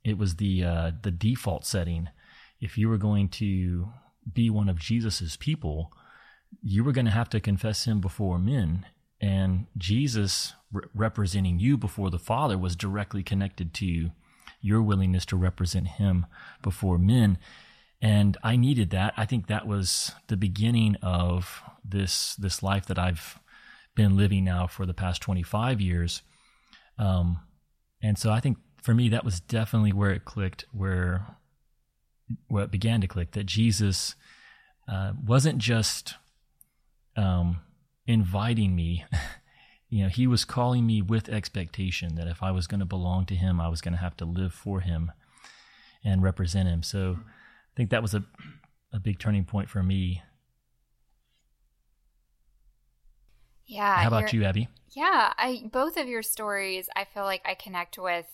[0.05, 2.09] it was the uh, the default setting.
[2.61, 3.89] If you were going to
[4.31, 5.93] be one of Jesus's people,
[6.63, 8.87] you were going to have to confess him before men,
[9.23, 14.11] and Jesus re- representing you before the Father was directly connected to
[14.61, 16.27] your willingness to represent him
[16.61, 17.39] before men.
[18.01, 19.15] And I needed that.
[19.17, 23.39] I think that was the beginning of this this life that I've
[23.95, 26.23] been living now for the past 25 years.
[26.99, 27.41] Um,
[28.03, 31.37] and so I think for me that was definitely where it clicked, where
[32.49, 34.17] where it began to click that Jesus
[34.89, 36.15] uh, wasn't just
[37.17, 37.61] um,
[38.07, 39.05] inviting me.
[39.89, 43.27] you know, he was calling me with expectation that if I was going to belong
[43.27, 45.13] to him, I was going to have to live for him
[46.05, 46.83] and represent him.
[46.83, 48.25] So I think that was a,
[48.93, 50.23] a big turning point for me.
[53.67, 53.99] Yeah.
[53.99, 54.69] How about you, Abby?
[54.91, 58.27] Yeah, I both of your stories I feel like I connect with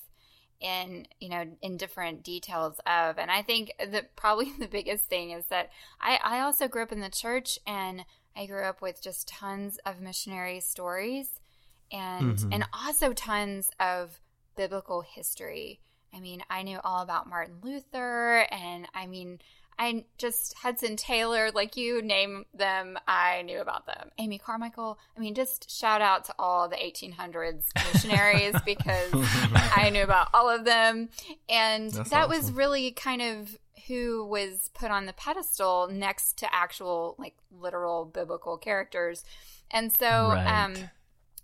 [0.61, 5.31] in you know in different details of and i think that probably the biggest thing
[5.31, 8.05] is that i i also grew up in the church and
[8.39, 11.29] I grew up with just tons of missionary stories
[11.91, 12.53] and mm-hmm.
[12.53, 14.21] and also tons of
[14.57, 15.81] biblical history.
[16.15, 19.41] I mean, I knew all about Martin Luther and I mean,
[19.77, 24.11] I just Hudson Taylor, like you name them, I knew about them.
[24.19, 24.99] Amy Carmichael.
[25.17, 30.49] I mean, just shout out to all the 1800s missionaries because I knew about all
[30.49, 31.09] of them.
[31.49, 32.31] And That's that awesome.
[32.31, 38.05] was really kind of who was put on the pedestal next to actual like literal
[38.05, 39.25] biblical characters.
[39.71, 40.65] And so right.
[40.65, 40.75] um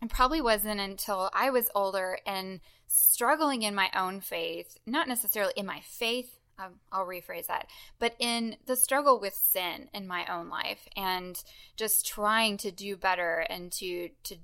[0.02, 5.54] it probably wasn't until I was older and struggling in my own faith, not necessarily
[5.56, 7.66] in my faith, um, I'll rephrase that,
[7.98, 11.42] but in the struggle with sin in my own life and
[11.76, 14.36] just trying to do better and to to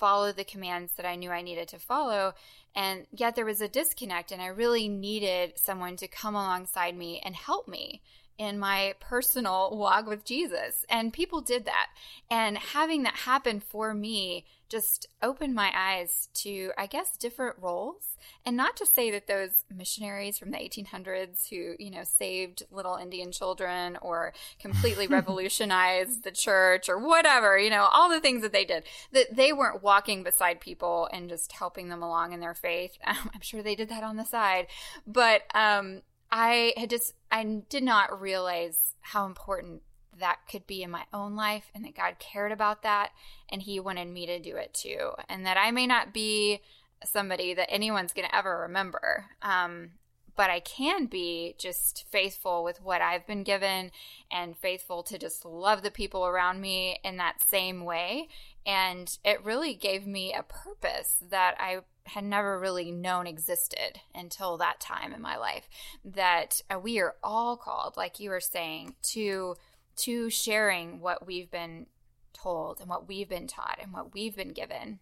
[0.00, 2.34] follow the commands that I knew I needed to follow.
[2.74, 7.20] And yet there was a disconnect, and I really needed someone to come alongside me
[7.24, 8.00] and help me
[8.40, 10.86] in my personal walk with Jesus.
[10.88, 11.88] And people did that.
[12.30, 18.16] And having that happen for me just opened my eyes to, I guess, different roles.
[18.46, 22.96] And not to say that those missionaries from the 1800s who, you know, saved little
[22.96, 28.52] Indian children or completely revolutionized the church or whatever, you know, all the things that
[28.52, 32.54] they did, that they weren't walking beside people and just helping them along in their
[32.54, 32.96] faith.
[33.04, 34.68] I'm sure they did that on the side.
[35.06, 36.00] But um,
[36.32, 39.82] I had just, I did not realize how important
[40.18, 43.10] that could be in my own life and that God cared about that
[43.48, 45.12] and He wanted me to do it too.
[45.28, 46.60] And that I may not be
[47.04, 49.26] somebody that anyone's going to ever remember.
[49.42, 49.92] Um,
[50.36, 53.90] but I can be just faithful with what I've been given
[54.30, 58.28] and faithful to just love the people around me in that same way.
[58.66, 64.58] And it really gave me a purpose that I had never really known existed until
[64.58, 65.68] that time in my life.
[66.04, 69.56] That uh, we are all called, like you were saying, to
[69.96, 71.86] to sharing what we've been
[72.32, 75.00] told and what we've been taught and what we've been given.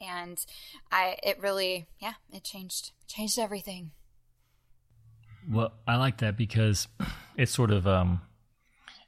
[0.00, 0.44] And
[0.90, 3.92] I it really yeah, it changed changed everything.
[5.48, 6.86] Well, I like that because
[7.36, 8.20] it's sort of um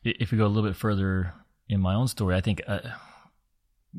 [0.05, 1.33] if we go a little bit further
[1.69, 2.81] in my own story, I think uh,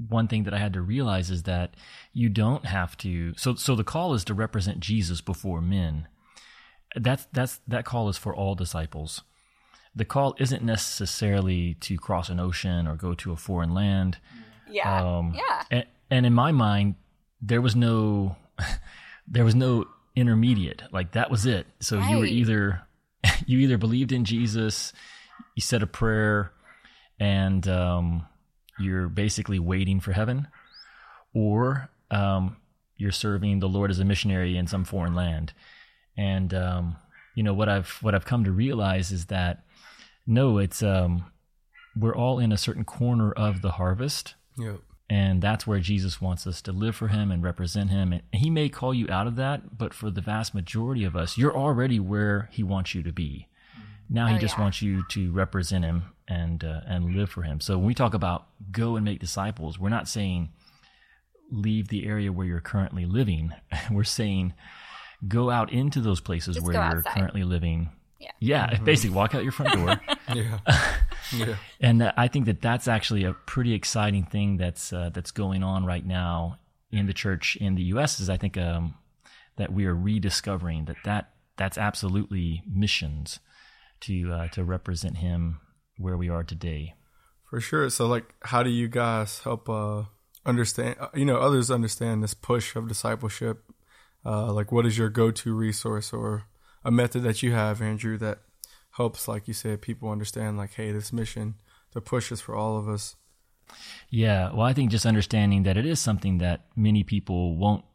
[0.10, 1.76] one thing that I had to realize is that
[2.14, 3.34] you don't have to.
[3.38, 6.08] So, so the call is to represent Jesus before men.
[6.96, 9.22] That's that's that call is for all disciples
[9.96, 14.18] the call isn't necessarily to cross an ocean or go to a foreign land.
[14.70, 15.18] Yeah.
[15.18, 15.64] Um, yeah.
[15.70, 16.96] And, and in my mind,
[17.42, 18.36] there was no
[19.28, 20.84] there was no intermediate.
[20.92, 21.68] Like that was it.
[21.80, 22.10] So right.
[22.10, 22.82] you were either
[23.46, 24.94] you either believed in Jesus,
[25.56, 26.52] you said a prayer,
[27.20, 28.26] and um,
[28.80, 30.48] you're basically waiting for heaven,
[31.34, 32.58] or um,
[32.98, 35.54] you're serving the Lord as a missionary in some foreign land.
[36.18, 36.96] And um,
[37.36, 39.64] you know what I've what I've come to realize is that
[40.26, 41.26] no, it's um,
[41.96, 44.36] we're all in a certain corner of the harvest.
[44.58, 44.80] Yep.
[45.10, 48.14] And that's where Jesus wants us to live for him and represent him.
[48.14, 51.38] And he may call you out of that, but for the vast majority of us,
[51.38, 53.48] you're already where he wants you to be.
[54.14, 54.62] Now he oh, just yeah.
[54.62, 57.60] wants you to represent him and uh, and live for him.
[57.60, 60.50] So when we talk about go and make disciples, we're not saying
[61.52, 63.54] leave the area where you're currently living.
[63.92, 64.54] we're saying
[65.28, 67.90] go out into those places just where you're currently living.
[68.20, 68.86] Yeah, yeah mm-hmm.
[68.86, 70.00] basically walk out your front door.
[70.34, 70.60] yeah,
[71.36, 71.56] yeah.
[71.82, 75.64] And uh, I think that that's actually a pretty exciting thing that's uh, that's going
[75.64, 76.60] on right now
[76.92, 78.20] in the church in the U.S.
[78.20, 78.94] Is I think um,
[79.56, 83.40] that we are rediscovering that that that's absolutely missions
[84.04, 85.60] to uh, to represent him
[85.98, 86.96] where we are today.
[87.50, 87.90] For sure.
[87.90, 90.04] So, like, how do you guys help uh,
[90.46, 90.96] understand?
[91.00, 93.64] Uh, you know, others understand this push of discipleship.
[94.26, 96.46] Uh, like, what is your go-to resource or
[96.84, 98.40] a method that you have, Andrew, that
[98.92, 101.56] helps, like you said, people understand, like, hey, this mission,
[101.94, 103.16] the push is for all of us.
[104.10, 107.86] Yeah, well, I think just understanding that it is something that many people won't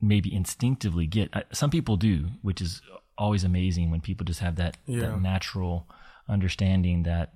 [0.00, 1.32] maybe instinctively get.
[1.52, 2.82] Some people do, which is
[3.16, 5.00] always amazing when people just have that, yeah.
[5.00, 5.88] that natural
[6.28, 7.34] understanding that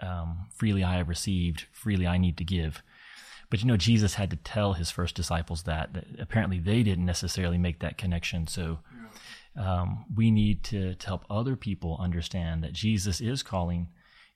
[0.00, 2.82] um, freely I have received, freely I need to give.
[3.50, 7.06] But you know, Jesus had to tell his first disciples that, that apparently they didn't
[7.06, 8.46] necessarily make that connection.
[8.46, 8.78] So
[9.56, 13.88] um, we need to, to help other people understand that Jesus is calling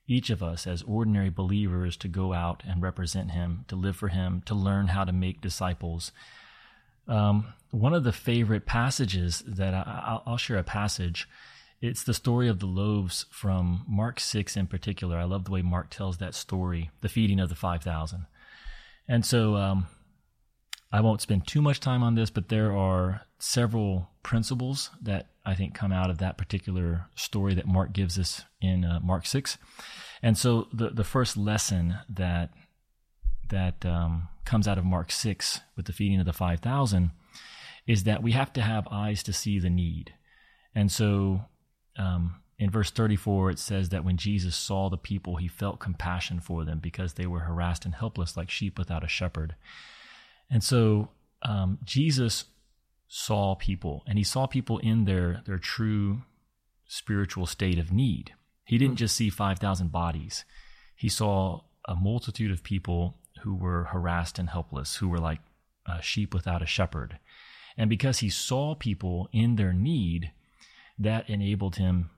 [0.07, 4.09] each of us as ordinary believers to go out and represent him, to live for
[4.09, 6.11] him, to learn how to make disciples.
[7.07, 11.27] Um, one of the favorite passages that I, will share a passage.
[11.81, 15.17] It's the story of the loaves from Mark 6 in particular.
[15.17, 18.25] I love the way Mark tells that story, the feeding of the 5,000.
[19.07, 19.87] And so um,
[20.91, 25.53] I won't spend too much time on this, but there are several principles that I
[25.53, 29.57] think come out of that particular story that Mark gives us in uh, Mark 6.
[30.23, 32.51] And so the, the first lesson that
[33.49, 37.11] that um, comes out of Mark 6 with the feeding of the 5,000
[37.87, 40.13] is that we have to have eyes to see the need.
[40.73, 41.41] And so
[41.97, 46.39] um, in verse 34, it says that when Jesus saw the people, he felt compassion
[46.39, 49.55] for them because they were harassed and helpless like sheep without a shepherd.
[50.49, 51.09] And so
[51.43, 52.45] um, Jesus
[53.07, 56.23] saw people, and he saw people in their, their true
[56.87, 58.33] spiritual state of need.
[58.65, 60.43] He didn't just see 5,000 bodies,
[60.95, 65.39] he saw a multitude of people who were harassed and helpless, who were like
[65.85, 67.19] uh, sheep without a shepherd.
[67.77, 70.31] And because he saw people in their need,
[70.97, 72.09] that enabled him,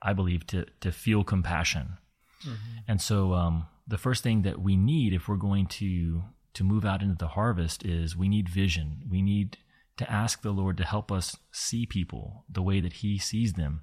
[0.00, 1.98] I believe, to, to feel compassion.
[2.42, 2.78] Mm-hmm.
[2.88, 6.22] And so um, the first thing that we need if we're going to
[6.54, 9.02] to move out into the harvest is we need vision.
[9.08, 9.58] We need
[9.98, 13.82] to ask the Lord to help us see people the way that He sees them,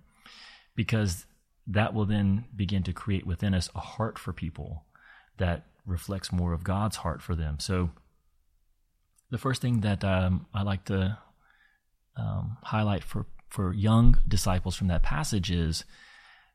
[0.75, 1.25] because
[1.67, 4.85] that will then begin to create within us a heart for people
[5.37, 7.59] that reflects more of God's heart for them.
[7.59, 7.89] So
[9.31, 11.17] the first thing that um, I like to
[12.15, 15.85] um, highlight for, for young disciples from that passage is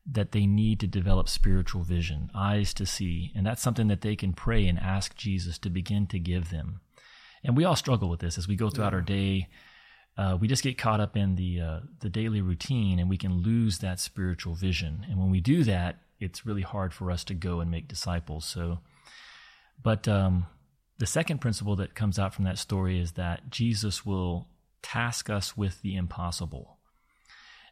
[0.05, 3.31] that they need to develop spiritual vision, eyes to see.
[3.35, 6.81] And that's something that they can pray and ask Jesus to begin to give them.
[7.43, 8.97] And we all struggle with this as we go throughout yeah.
[8.97, 9.47] our day.
[10.17, 13.41] Uh, we just get caught up in the uh, the daily routine, and we can
[13.41, 15.05] lose that spiritual vision.
[15.09, 18.45] And when we do that, it's really hard for us to go and make disciples.
[18.45, 18.79] So,
[19.83, 20.47] but um,
[20.97, 24.47] the second principle that comes out from that story is that Jesus will
[24.81, 26.77] task us with the impossible.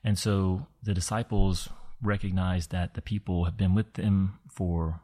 [0.04, 1.70] And so the disciples
[2.02, 5.02] recognize that the people have been with them for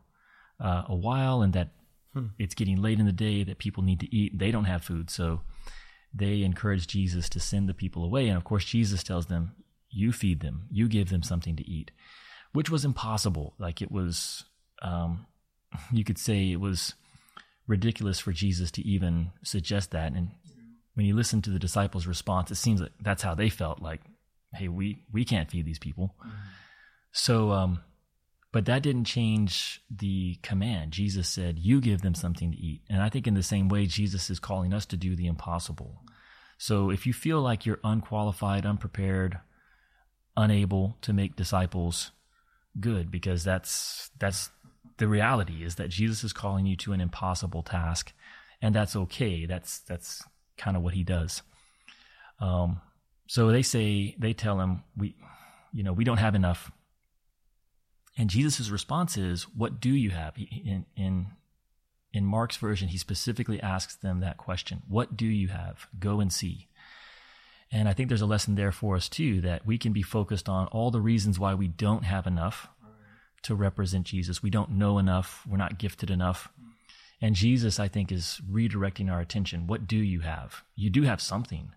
[0.59, 1.69] uh, a while and that
[2.13, 2.27] hmm.
[2.39, 4.38] it's getting late in the day, that people need to eat.
[4.38, 5.09] They don't have food.
[5.09, 5.41] So
[6.13, 8.27] they encourage Jesus to send the people away.
[8.27, 9.55] And of course, Jesus tells them,
[9.89, 11.91] You feed them, you give them something to eat,
[12.53, 13.53] which was impossible.
[13.59, 14.45] Like it was,
[14.81, 15.27] um,
[15.91, 16.95] you could say it was
[17.68, 20.13] ridiculous for Jesus to even suggest that.
[20.13, 20.32] And
[20.93, 24.01] when you listen to the disciples' response, it seems like that's how they felt like,
[24.53, 26.15] hey, we, we can't feed these people.
[26.20, 26.38] Mm-hmm.
[27.11, 27.80] So, um,
[28.51, 30.91] but that didn't change the command.
[30.91, 32.82] Jesus said, You give them something to eat.
[32.89, 36.01] And I think in the same way, Jesus is calling us to do the impossible.
[36.57, 39.39] So if you feel like you're unqualified, unprepared,
[40.36, 42.11] unable to make disciples,
[42.80, 44.49] good, because that's that's
[44.97, 48.13] the reality is that Jesus is calling you to an impossible task,
[48.61, 49.45] and that's okay.
[49.45, 50.23] That's that's
[50.57, 51.41] kind of what he does.
[52.39, 52.81] Um,
[53.27, 55.15] so they say, they tell him, we,
[55.73, 56.71] you know, we don't have enough.
[58.17, 60.35] And Jesus' response is, what do you have?
[60.38, 61.27] In, in,
[62.13, 64.81] in Mark's version, he specifically asks them that question.
[64.88, 65.88] What do you have?
[65.99, 66.67] Go and see.
[67.71, 70.47] And I think there's a lesson there for us too, that we can be focused
[70.47, 72.69] on all the reasons why we don't have enough
[73.47, 74.43] to represent Jesus.
[74.43, 75.45] We don't know enough.
[75.49, 76.49] We're not gifted enough.
[77.21, 79.67] And Jesus, I think, is redirecting our attention.
[79.67, 80.63] What do you have?
[80.75, 81.71] You do have something.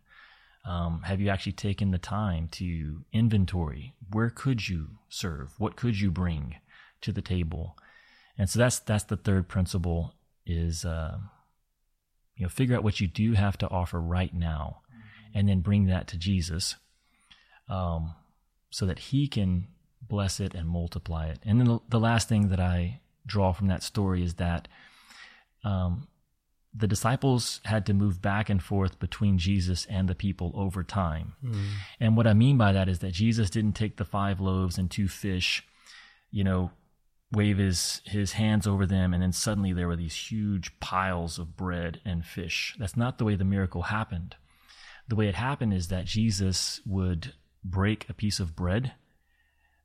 [0.65, 3.95] Um, have you actually taken the time to inventory?
[4.13, 5.53] Where could you serve?
[5.59, 6.57] What could you bring
[7.03, 7.77] to the table?
[8.37, 10.13] And so that's that's the third principle
[10.45, 11.19] is uh,
[12.37, 14.81] you know figure out what you do have to offer right now,
[15.33, 16.77] and then bring that to Jesus,
[17.69, 18.15] um,
[18.71, 19.69] so that He can
[20.11, 21.39] bless it and multiply it.
[21.45, 24.69] And then the, last thing that I draw from that story is that
[25.65, 26.09] um,
[26.75, 31.35] the disciples had to move back and forth between Jesus and the people over time.
[31.45, 31.65] Mm.
[32.01, 34.91] And what I mean by that is that Jesus didn't take the five loaves and
[34.91, 35.65] two fish,
[36.31, 36.71] you know,
[37.33, 41.57] wave his, his hands over them, and then suddenly there were these huge piles of
[41.57, 42.75] bread and fish.
[42.79, 44.35] That's not the way the miracle happened.
[45.09, 47.33] The way it happened is that Jesus would
[47.63, 48.93] break a piece of bread,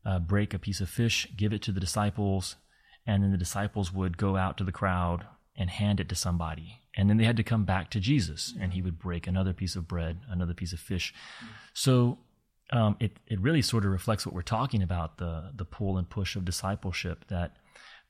[0.06, 2.56] uh, break a piece of fish, give it to the disciples,
[3.08, 5.26] and then the disciples would go out to the crowd
[5.58, 6.82] and hand it to somebody.
[6.98, 9.76] And then they had to come back to Jesus and he would break another piece
[9.76, 11.14] of bread, another piece of fish.
[11.74, 12.18] So
[12.72, 16.10] um, it, it really sort of reflects what we're talking about the, the pull and
[16.10, 17.58] push of discipleship that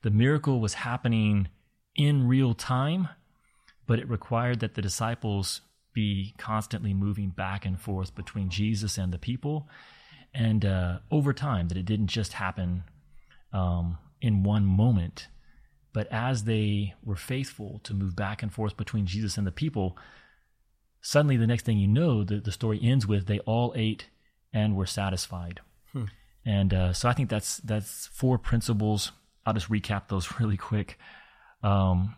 [0.02, 1.48] the miracle was happening
[1.94, 3.08] in real time,
[3.86, 9.12] but it required that the disciples be constantly moving back and forth between Jesus and
[9.12, 9.68] the people.
[10.36, 12.84] And uh, over time, that it didn't just happen
[13.52, 15.28] um, in one moment
[15.96, 19.96] but as they were faithful to move back and forth between Jesus and the people,
[21.00, 24.10] suddenly the next thing you know, the, the story ends with they all ate
[24.52, 25.60] and were satisfied.
[25.94, 26.04] Hmm.
[26.44, 29.12] And uh, so I think that's that's four principles.
[29.46, 30.98] I'll just recap those really quick.
[31.62, 32.16] Um,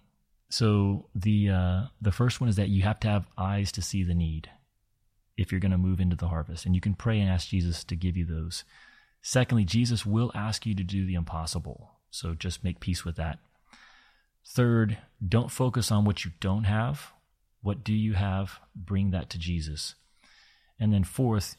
[0.51, 4.03] so the uh, the first one is that you have to have eyes to see
[4.03, 4.51] the need
[5.39, 7.85] if you're going to move into the harvest, and you can pray and ask Jesus
[7.85, 8.65] to give you those.
[9.23, 13.39] Secondly, Jesus will ask you to do the impossible, so just make peace with that.
[14.45, 17.13] Third, don't focus on what you don't have.
[17.63, 18.61] What do you have?
[18.75, 19.95] Bring that to Jesus.
[20.81, 21.57] And then fourth,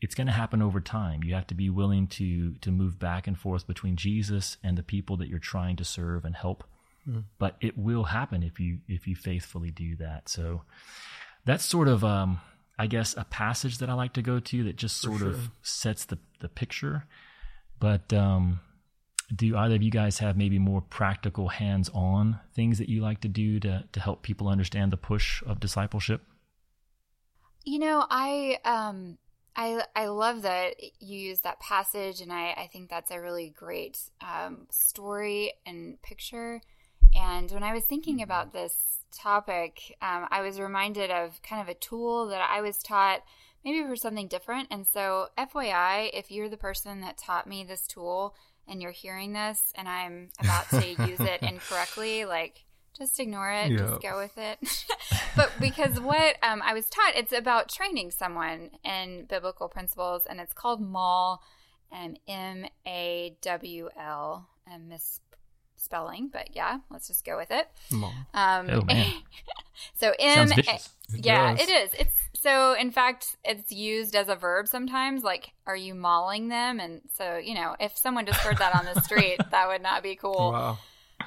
[0.00, 1.22] it's going to happen over time.
[1.22, 4.82] You have to be willing to to move back and forth between Jesus and the
[4.82, 6.64] people that you're trying to serve and help.
[7.08, 7.24] Mm.
[7.38, 10.28] But it will happen if you if you faithfully do that.
[10.28, 10.62] So
[11.44, 12.40] that's sort of um,
[12.78, 15.28] I guess a passage that I like to go to that just sort sure.
[15.28, 17.06] of sets the the picture.
[17.80, 18.60] But um,
[19.34, 23.28] do either of you guys have maybe more practical hands-on things that you like to
[23.28, 26.22] do to to help people understand the push of discipleship
[27.64, 29.16] you know i um
[29.56, 33.50] i i love that you use that passage and i i think that's a really
[33.50, 36.60] great um, story and picture
[37.14, 38.24] and when i was thinking mm-hmm.
[38.24, 42.78] about this topic um, i was reminded of kind of a tool that i was
[42.78, 43.22] taught
[43.64, 47.86] maybe for something different and so fyi if you're the person that taught me this
[47.86, 48.34] tool
[48.66, 52.64] and you're hearing this and I'm about to use it incorrectly, like
[52.96, 53.80] just ignore it, yep.
[53.80, 54.58] just go with it.
[55.36, 60.40] but because what um, I was taught, it's about training someone in biblical principles, and
[60.40, 61.40] it's called MAWL,
[61.92, 65.23] M A W L, and M A W
[65.92, 67.68] L, and misspelling, but yeah, let's just go with it.
[67.90, 68.12] MAWL.
[68.32, 69.12] Um, oh man.
[69.94, 70.50] so M,
[71.14, 71.90] yeah, it is.
[71.98, 72.14] It's
[72.44, 75.22] so, in fact, it's used as a verb sometimes.
[75.22, 76.78] Like, are you mauling them?
[76.78, 80.02] And so, you know, if someone just heard that on the street, that would not
[80.02, 80.52] be cool.
[80.52, 80.78] Wow.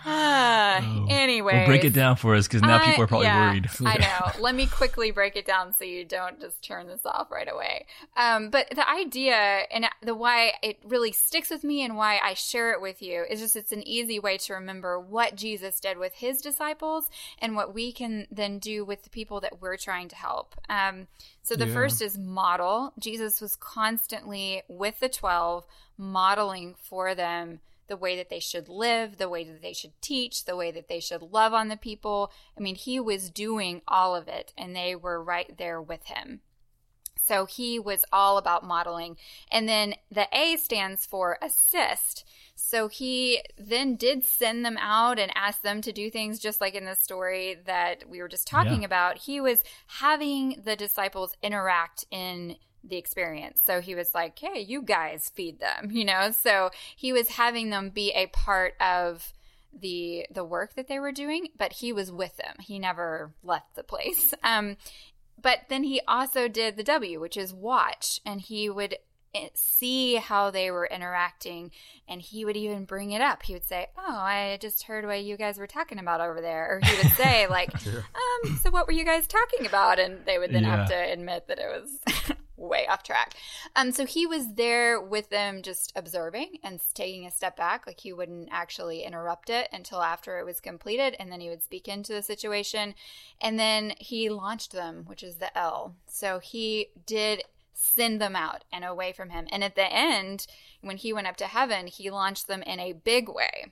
[0.08, 1.05] Uh, oh.
[1.10, 3.70] Anyway, well, break it down for us because now people are probably yeah, worried.
[3.86, 3.97] I
[4.38, 4.41] know.
[4.41, 7.86] Let me quickly break it down so you don't just turn this off right away.
[8.16, 12.36] Um, but the idea and the why it really sticks with me and why I
[12.36, 15.97] share it with you is just it's an easy way to remember what Jesus did
[15.97, 20.08] with his disciples and what we can then do with the people that we're trying
[20.08, 20.55] to help.
[20.70, 21.08] Um,
[21.43, 21.74] so the yeah.
[21.74, 22.93] first is model.
[22.97, 25.66] Jesus was constantly with the 12,
[25.97, 30.46] modeling for them the way that they should live, the way that they should teach,
[30.46, 32.32] the way that they should love on the people.
[32.58, 36.42] I mean, he was doing all of it and they were right there with him.
[37.28, 39.18] So he was all about modeling.
[39.52, 42.24] And then the A stands for assist.
[42.56, 46.74] So he then did send them out and ask them to do things just like
[46.74, 48.88] in the story that we were just talking yeah.
[48.88, 49.18] about.
[49.18, 52.56] He was having the disciples interact in
[52.90, 53.62] the experience.
[53.64, 56.32] So he was like, hey, you guys feed them, you know?
[56.32, 59.34] So he was having them be a part of
[59.80, 62.56] the the work that they were doing, but he was with them.
[62.60, 64.34] He never left the place.
[64.44, 64.78] Um,
[65.40, 68.96] but then he also did the W, which is watch, and he would
[69.36, 71.72] eh, see how they were interacting
[72.08, 75.22] and he would even bring it up he would say oh i just heard what
[75.22, 78.88] you guys were talking about over there or he would say like um so what
[78.88, 80.78] were you guys talking about and they would then yeah.
[80.78, 83.36] have to admit that it was way off track.
[83.76, 87.88] Um, so he was there with them, just observing and taking a step back.
[87.88, 91.64] Like he wouldn't actually interrupt it until after it was completed, and then he would
[91.64, 92.95] speak into the situation.
[93.39, 95.95] And then he launched them, which is the L.
[96.08, 97.43] So he did
[97.74, 99.47] send them out and away from him.
[99.51, 100.47] And at the end,
[100.82, 103.68] when he went up to heaven, he launched them in a big way.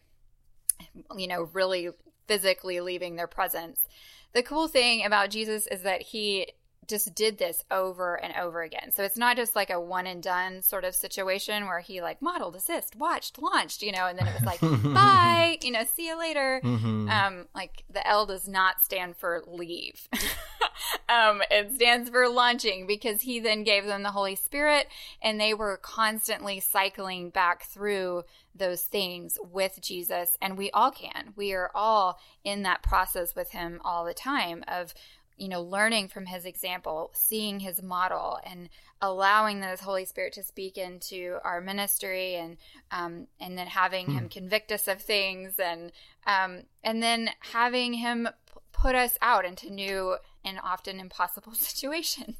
[1.17, 1.89] You know, really
[2.27, 3.87] physically leaving their presence.
[4.33, 6.47] The cool thing about Jesus is that he
[6.87, 8.91] just did this over and over again.
[8.91, 12.21] So it's not just like a one and done sort of situation where he like
[12.21, 14.61] modeled, assist, watched, launched, you know, and then it was like,
[14.93, 16.61] bye, you know, see you later.
[16.63, 17.09] Mm-hmm.
[17.09, 20.07] Um, like the L does not stand for leave.
[21.09, 24.87] um, it stands for launching because he then gave them the Holy Spirit
[25.21, 28.23] and they were constantly cycling back through
[28.55, 30.37] those things with Jesus.
[30.41, 31.33] And we all can.
[31.35, 34.93] We are all in that process with him all the time of
[35.37, 38.69] you know, learning from his example, seeing his model, and
[39.01, 42.57] allowing the Holy Spirit to speak into our ministry, and
[42.91, 44.11] um, and then having hmm.
[44.13, 45.91] him convict us of things, and
[46.25, 52.37] um, and then having him p- put us out into new and often impossible situations.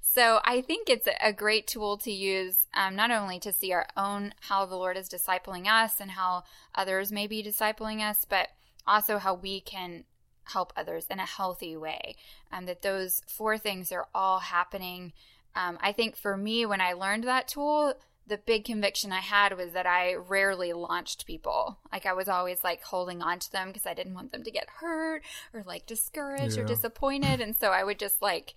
[0.00, 3.86] So I think it's a great tool to use, um, not only to see our
[3.96, 6.44] own how the Lord is discipling us and how
[6.74, 8.48] others may be discipling us, but
[8.86, 10.04] also how we can
[10.48, 12.16] help others in a healthy way.
[12.52, 15.12] Um, that those four things are all happening.
[15.54, 17.94] Um, I think for me, when I learned that tool,
[18.28, 21.78] the big conviction I had was that I rarely launched people.
[21.90, 24.50] Like I was always like holding on to them because I didn't want them to
[24.50, 25.22] get hurt
[25.52, 26.62] or like discouraged yeah.
[26.62, 27.40] or disappointed.
[27.40, 28.54] And so I would just like,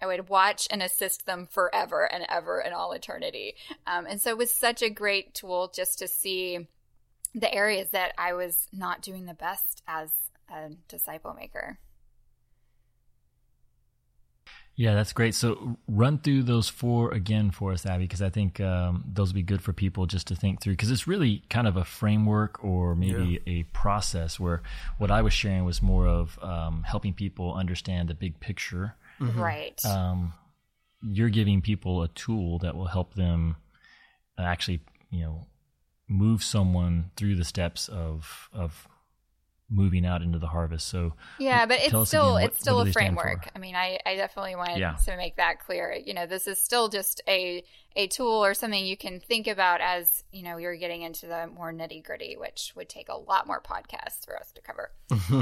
[0.00, 3.54] I would watch and assist them forever and ever in all eternity.
[3.86, 6.68] Um, and so it was such a great tool just to see
[7.34, 10.10] the areas that I was not doing the best as
[10.48, 11.78] a disciple maker.
[14.76, 15.34] Yeah, that's great.
[15.34, 19.34] So run through those four again for us, Abby, because I think um, those would
[19.34, 20.74] be good for people just to think through.
[20.74, 23.52] Because it's really kind of a framework or maybe yeah.
[23.52, 24.62] a process where
[24.98, 28.94] what I was sharing was more of um, helping people understand the big picture.
[29.18, 29.40] Mm-hmm.
[29.40, 29.86] Right.
[29.86, 30.34] Um,
[31.00, 33.56] you're giving people a tool that will help them
[34.38, 35.46] actually, you know,
[36.06, 38.86] move someone through the steps of of
[39.68, 40.88] moving out into the harvest.
[40.88, 43.48] So yeah, but it's still what, it's still a framework.
[43.54, 44.94] I mean, I, I definitely want yeah.
[45.04, 45.92] to make that clear.
[45.92, 47.64] You know, this is still just a
[47.96, 51.48] a tool or something you can think about as you know you're getting into the
[51.48, 54.92] more nitty gritty, which would take a lot more podcasts for us to cover.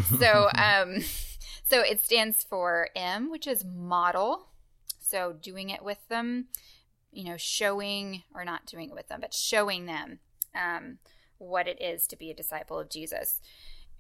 [0.19, 1.03] so um,
[1.65, 4.49] so it stands for M, which is model.
[5.01, 6.47] So doing it with them,
[7.13, 10.19] you know, showing or not doing it with them, but showing them
[10.55, 10.99] um,
[11.39, 13.41] what it is to be a disciple of Jesus.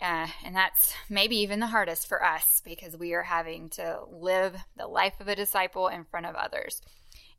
[0.00, 4.56] Uh, and that's maybe even the hardest for us because we are having to live
[4.76, 6.82] the life of a disciple in front of others.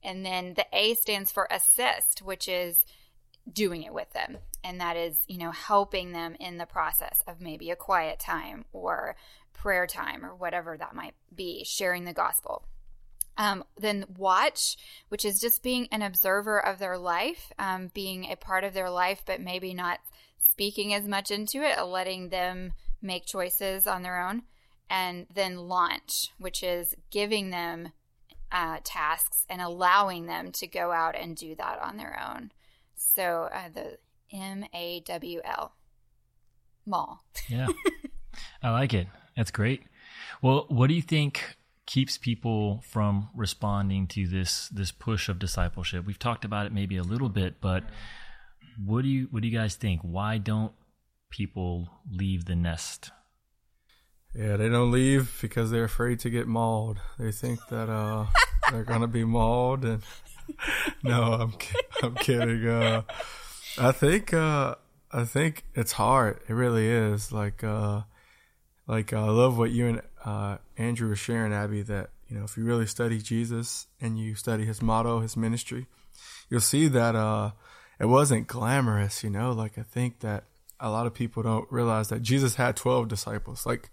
[0.04, 2.80] And then the A stands for assist, which is
[3.52, 4.38] doing it with them.
[4.64, 8.66] And that is, you know, helping them in the process of maybe a quiet time
[8.74, 9.16] or
[9.54, 12.64] prayer time or whatever that might be, sharing the gospel.
[13.38, 14.78] Um, then watch,
[15.10, 18.90] which is just being an observer of their life, um, being a part of their
[18.90, 20.00] life, but maybe not
[20.56, 24.44] speaking as much into it, letting them make choices on their own.
[24.90, 27.90] And then launch, which is giving them
[28.54, 32.52] uh, tasks and allowing them to go out and do that on their own.
[32.96, 33.98] So uh, the
[34.32, 35.74] M A W L,
[36.86, 37.26] mall.
[37.50, 37.68] yeah,
[38.64, 39.08] I like it.
[39.36, 39.84] That's great.
[40.42, 46.06] Well, what do you think keeps people from responding to this this push of discipleship?
[46.06, 47.84] We've talked about it maybe a little bit, but
[48.84, 50.02] what do you what do you guys think?
[50.02, 50.74] Why don't
[51.30, 53.12] people leave the nest?
[54.34, 57.00] Yeah, they don't leave because they're afraid to get mauled.
[57.18, 58.26] They think that uh,
[58.72, 60.04] they're gonna be mauled, and
[61.04, 61.54] no, I'm
[62.04, 62.68] I'm kidding.
[62.68, 63.04] Uh,
[63.78, 64.76] I think uh,
[65.12, 66.42] I think it's hard.
[66.50, 67.32] It really is.
[67.32, 68.02] Like uh,
[68.88, 71.82] like uh, I love what you and uh, Andrew were sharing, Abby.
[71.82, 75.88] That you know, if you really study Jesus and you study his motto, his ministry,
[76.50, 77.16] you'll see that
[78.00, 79.52] it wasn't glamorous, you know.
[79.52, 80.46] Like I think that
[80.80, 83.66] a lot of people don't realize that Jesus had twelve disciples.
[83.66, 83.90] Like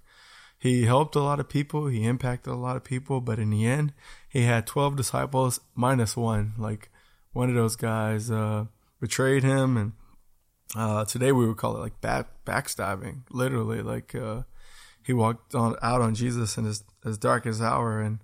[0.59, 3.66] he helped a lot of people, he impacted a lot of people, but in the
[3.66, 3.92] end,
[4.28, 6.55] he had twelve disciples minus one.
[6.57, 6.90] Like
[7.32, 8.66] one of those guys uh,
[9.00, 9.92] betrayed him, and
[10.76, 13.22] uh, today we would call it like back backstabbing.
[13.30, 14.42] Literally, like uh,
[15.05, 18.20] he walked on out on Jesus in his his darkest hour, and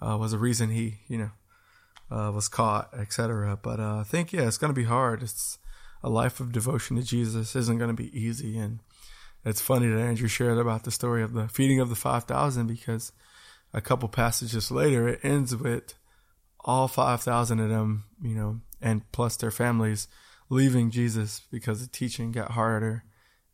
[0.00, 1.30] uh, was the reason he, you know,
[2.12, 3.58] uh, was caught, etc.
[3.60, 5.22] But uh, I think yeah, it's going to be hard.
[5.22, 5.58] It's
[6.02, 8.80] a life of devotion to Jesus isn't going to be easy, and
[9.44, 12.66] it's funny that Andrew shared about the story of the feeding of the five thousand
[12.66, 13.12] because
[13.72, 15.94] a couple passages later it ends with
[16.60, 20.08] all five thousand of them, you know, and plus their families
[20.50, 23.04] leaving Jesus because the teaching got harder,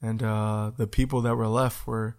[0.02, 2.16] and uh, the people that were left were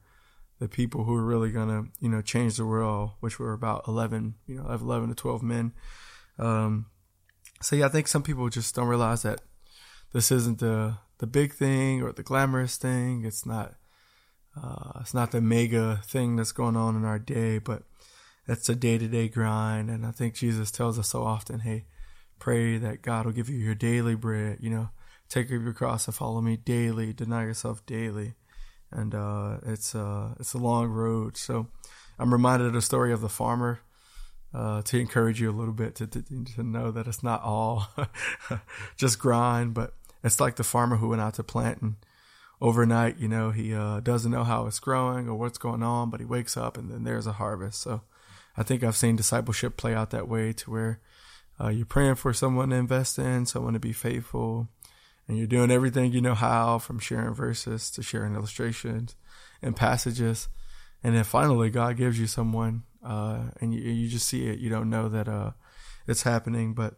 [0.59, 4.35] the people who were really gonna, you know, change the world, which were about eleven,
[4.47, 5.73] you know, eleven to twelve men.
[6.39, 6.85] Um,
[7.61, 9.41] so yeah, I think some people just don't realize that
[10.13, 13.25] this isn't the the big thing or the glamorous thing.
[13.25, 13.75] It's not
[14.61, 17.83] uh, it's not the mega thing that's going on in our day, but
[18.47, 19.89] it's a day to day grind.
[19.89, 21.85] And I think Jesus tells us so often, hey,
[22.39, 24.57] pray that God will give you your daily bread.
[24.61, 24.89] You know,
[25.27, 27.13] take up your cross and follow me daily.
[27.13, 28.35] Deny yourself daily,
[28.91, 31.37] and uh, it's uh, it's a long road.
[31.37, 31.67] So
[32.17, 33.81] I'm reminded of the story of the farmer
[34.53, 36.21] uh, to encourage you a little bit to, to,
[36.55, 37.87] to know that it's not all
[38.97, 39.93] just grind, but
[40.23, 41.95] it's like the farmer who went out to plant and
[42.61, 46.19] overnight, you know, he uh, doesn't know how it's growing or what's going on, but
[46.19, 47.81] he wakes up and then there's a harvest.
[47.81, 48.01] So
[48.57, 50.99] I think I've seen discipleship play out that way to where
[51.61, 54.67] uh, you're praying for someone to invest in, someone to be faithful,
[55.27, 59.15] and you're doing everything you know how, from sharing verses to sharing illustrations
[59.61, 60.47] and passages.
[61.03, 64.59] And then finally, God gives you someone uh, and you, you just see it.
[64.59, 65.51] You don't know that uh,
[66.07, 66.95] it's happening, but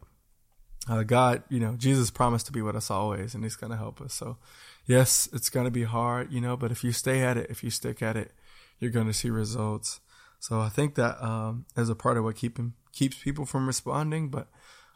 [0.90, 3.78] uh, God, you know, Jesus promised to be with us always, and He's going to
[3.78, 4.14] help us.
[4.14, 4.38] So,
[4.86, 7.64] yes, it's going to be hard, you know, but if you stay at it, if
[7.64, 8.32] you stick at it,
[8.80, 10.00] you're going to see results.
[10.40, 13.68] So I think that um, is a part of what keep him, keeps people from
[13.68, 14.48] responding, but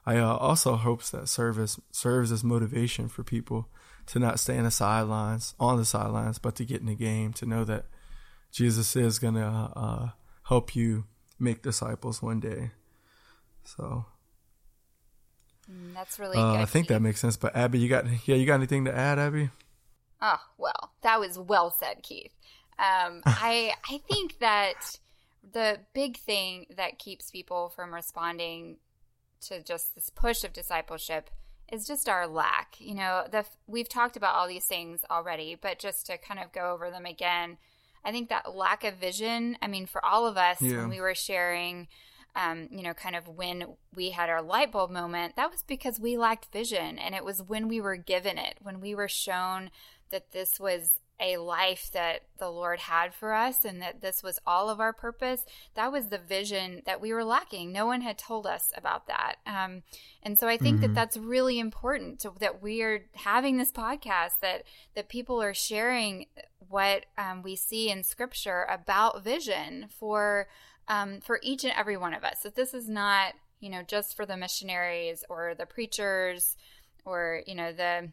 [0.05, 3.69] I uh, also hopes that service serves as motivation for people
[4.07, 7.31] to not stay in the sidelines, on the sidelines, but to get in the game,
[7.33, 7.85] to know that
[8.51, 10.09] Jesus is going to uh,
[10.45, 11.05] help you
[11.39, 12.71] make disciples one day.
[13.63, 14.05] So
[15.69, 16.59] mm, that's really uh, good.
[16.61, 17.37] I think that makes sense.
[17.37, 19.49] But Abby, you got yeah, you got anything to add, Abby?
[20.21, 22.33] Oh well, that was well said, Keith.
[22.79, 24.97] Um, I I think that
[25.53, 28.77] the big thing that keeps people from responding
[29.41, 31.29] to just this push of discipleship
[31.71, 32.75] is just our lack.
[32.79, 36.51] You know, the we've talked about all these things already, but just to kind of
[36.51, 37.57] go over them again
[38.05, 40.77] I think that lack of vision, I mean, for all of us, yeah.
[40.77, 41.87] when we were sharing,
[42.35, 45.99] um, you know, kind of when we had our light bulb moment, that was because
[45.99, 46.99] we lacked vision.
[46.99, 49.71] And it was when we were given it, when we were shown
[50.11, 54.39] that this was a life that the Lord had for us and that this was
[54.45, 55.45] all of our purpose.
[55.75, 57.71] That was the vision that we were lacking.
[57.71, 59.35] No one had told us about that.
[59.47, 59.83] Um,
[60.21, 60.87] and so I think mm-hmm.
[60.87, 64.63] that that's really important to, that we are having this podcast, that,
[64.95, 66.25] that people are sharing
[66.67, 70.47] what um, we see in scripture about vision for,
[70.87, 72.39] um, for each and every one of us.
[72.39, 76.57] That this is not, you know, just for the missionaries or the preachers
[77.05, 78.09] or, you know, the,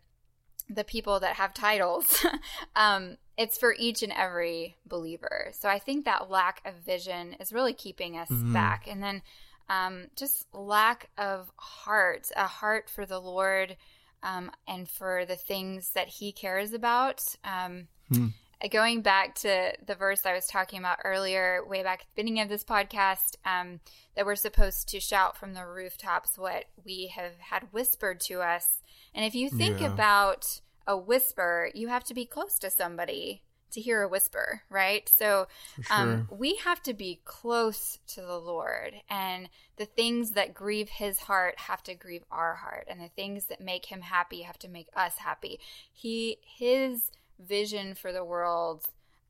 [0.74, 2.24] the people that have titles.
[2.76, 5.52] um, it's for each and every believer.
[5.52, 8.52] So I think that lack of vision is really keeping us mm-hmm.
[8.52, 8.86] back.
[8.88, 9.22] And then
[9.68, 13.76] um, just lack of heart, a heart for the Lord
[14.22, 17.22] um, and for the things that He cares about.
[17.44, 18.28] Um, hmm.
[18.70, 22.42] Going back to the verse I was talking about earlier, way back at the beginning
[22.42, 23.80] of this podcast, um,
[24.14, 28.82] that we're supposed to shout from the rooftops what we have had whispered to us
[29.14, 29.92] and if you think yeah.
[29.92, 33.42] about a whisper, you have to be close to somebody
[33.72, 35.10] to hear a whisper, right?
[35.16, 35.48] So
[35.90, 41.20] um, we have to be close to the Lord, and the things that grieve His
[41.20, 44.68] heart have to grieve our heart, and the things that make Him happy have to
[44.68, 45.58] make us happy.
[45.92, 48.84] He His vision for the world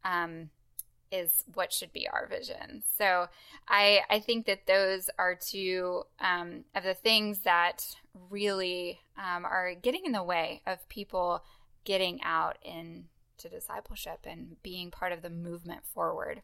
[0.05, 0.51] um,
[1.13, 2.83] is what should be our vision.
[2.99, 3.29] So
[3.69, 7.85] I I think that those are two um, of the things that
[8.31, 11.45] really um, are getting in the way of people
[11.85, 16.43] getting out into discipleship and being part of the movement forward.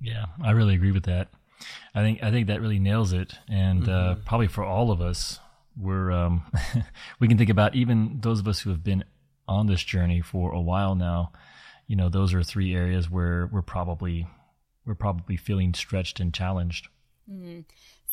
[0.00, 1.28] Yeah, I really agree with that.
[1.94, 4.12] I think I think that really nails it, and uh, mm-hmm.
[4.20, 5.38] uh, probably for all of us,
[5.80, 6.42] we're um,
[7.20, 9.04] we can think about even those of us who have been
[9.46, 11.30] on this journey for a while now
[11.86, 14.26] you know, those are three areas where we're probably
[14.86, 16.88] we're probably feeling stretched and challenged.
[17.30, 17.60] Mm-hmm.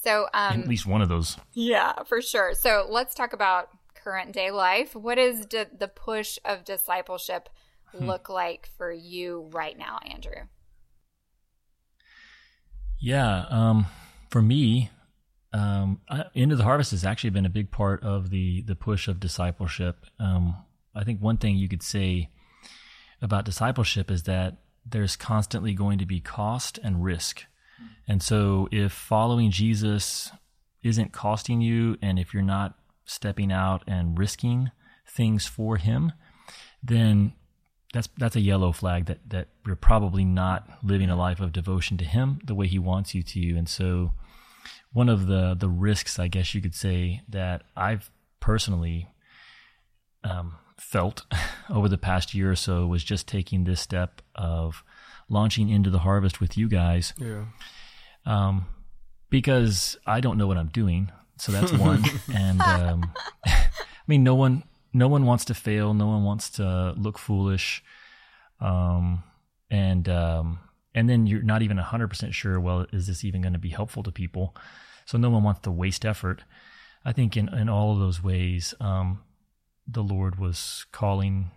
[0.03, 1.37] So, um, at least one of those.
[1.53, 2.53] Yeah, for sure.
[2.53, 4.95] So let's talk about current day life.
[4.95, 7.49] What does d- the push of discipleship
[7.91, 8.05] hmm.
[8.05, 10.47] look like for you right now, Andrew?
[12.99, 13.87] Yeah, um,
[14.29, 14.89] for me,
[15.53, 16.01] um,
[16.35, 19.19] end of the harvest has actually been a big part of the the push of
[19.19, 20.05] discipleship.
[20.19, 20.55] Um,
[20.95, 22.29] I think one thing you could say
[23.21, 27.45] about discipleship is that there's constantly going to be cost and risk
[28.07, 30.31] And so if following Jesus
[30.83, 34.71] isn't costing you, and if you're not stepping out and risking
[35.07, 36.11] things for him,
[36.83, 37.33] then
[37.93, 41.97] that's that's a yellow flag that that you're probably not living a life of devotion
[41.97, 43.55] to him the way he wants you to.
[43.57, 44.13] And so
[44.93, 48.09] one of the the risks, I guess you could say, that I've
[48.39, 49.07] personally
[50.23, 51.25] um, felt
[51.71, 54.83] over the past year or so was just taking this step of
[55.29, 57.13] launching into the harvest with you guys.
[57.17, 57.45] Yeah.
[58.25, 58.65] Um,
[59.29, 61.11] because I don't know what I'm doing.
[61.37, 62.03] So that's one.
[62.33, 63.11] and um,
[63.45, 63.67] I
[64.07, 64.63] mean, no one,
[64.93, 65.93] no one wants to fail.
[65.93, 67.83] No one wants to look foolish.
[68.59, 69.23] Um,
[69.71, 70.59] and um,
[70.93, 72.59] and then you're not even hundred percent sure.
[72.59, 74.55] Well, is this even going to be helpful to people?
[75.05, 76.43] So no one wants to waste effort.
[77.03, 79.23] I think in in all of those ways, um,
[79.87, 81.51] the Lord was calling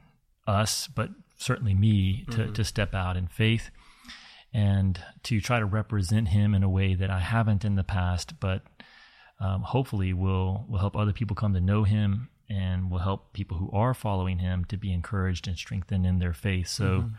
[0.47, 2.53] us, but certainly me, to, mm-hmm.
[2.53, 3.71] to step out in faith
[4.53, 8.39] and to try to represent Him in a way that I haven't in the past,
[8.41, 8.63] but
[9.41, 13.59] um, hopefully will will help other people come to know Him and will help people
[13.59, 16.69] who are following Him to be encouraged and strengthened in their faith.
[16.69, 16.85] So.
[16.85, 17.15] Mm-hmm.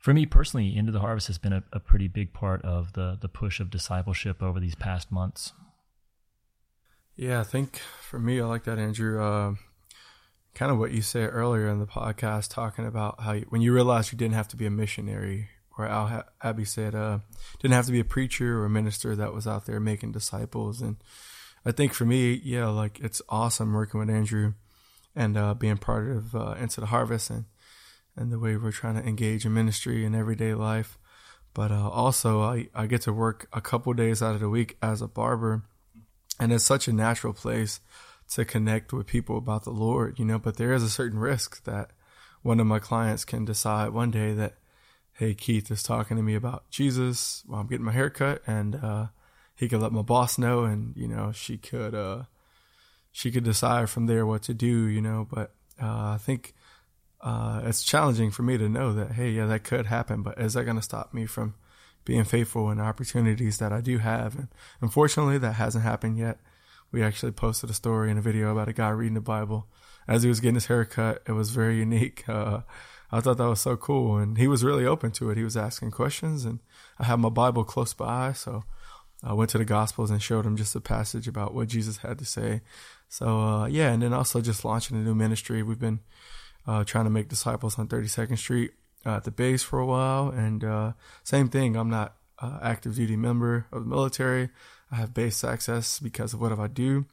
[0.00, 3.16] For me personally, Into the Harvest has been a, a pretty big part of the
[3.18, 5.54] the push of discipleship over these past months.
[7.16, 9.22] Yeah, I think for me, I like that, Andrew.
[9.22, 9.54] Uh,
[10.54, 13.72] kind of what you said earlier in the podcast, talking about how you, when you
[13.72, 17.18] realized you didn't have to be a missionary, or Al Abby said, uh,
[17.60, 20.80] didn't have to be a preacher or a minister that was out there making disciples.
[20.80, 20.96] And
[21.66, 24.54] I think for me, yeah, like it's awesome working with Andrew
[25.16, 27.46] and uh, being part of uh, Into the Harvest and
[28.16, 30.98] and the way we're trying to engage in ministry and everyday life.
[31.52, 34.76] But uh, also, I, I get to work a couple days out of the week
[34.80, 35.64] as a barber,
[36.38, 37.80] and it's such a natural place
[38.30, 41.64] to connect with people about the Lord, you know, but there is a certain risk
[41.64, 41.90] that
[42.42, 44.54] one of my clients can decide one day that,
[45.12, 48.76] hey, Keith is talking to me about Jesus while I'm getting my hair cut and,
[48.76, 49.06] uh,
[49.54, 52.24] he could let my boss know and, you know, she could, uh,
[53.12, 56.54] she could decide from there what to do, you know, but, uh, I think,
[57.20, 60.54] uh, it's challenging for me to know that, hey, yeah, that could happen, but is
[60.54, 61.54] that going to stop me from
[62.04, 64.34] being faithful in opportunities that I do have?
[64.36, 64.48] And
[64.80, 66.38] unfortunately, that hasn't happened yet
[66.92, 69.68] we actually posted a story and a video about a guy reading the Bible
[70.06, 71.22] as he was getting his haircut.
[71.26, 72.24] It was very unique.
[72.34, 72.62] Uh,
[73.12, 75.36] I thought that was so cool, and he was really open to it.
[75.36, 76.58] He was asking questions, and
[76.98, 78.64] I had my Bible close by, so
[79.22, 82.18] I went to the Gospels and showed him just a passage about what Jesus had
[82.18, 82.62] to say.
[83.08, 85.62] So uh, yeah, and then also just launching a new ministry.
[85.62, 86.00] We've been
[86.66, 88.72] uh, trying to make disciples on 32nd Street
[89.06, 91.76] uh, at the base for a while, and uh, same thing.
[91.76, 92.16] I'm not
[92.62, 94.50] active duty member of the military.
[94.90, 97.06] I have base access because of what I do.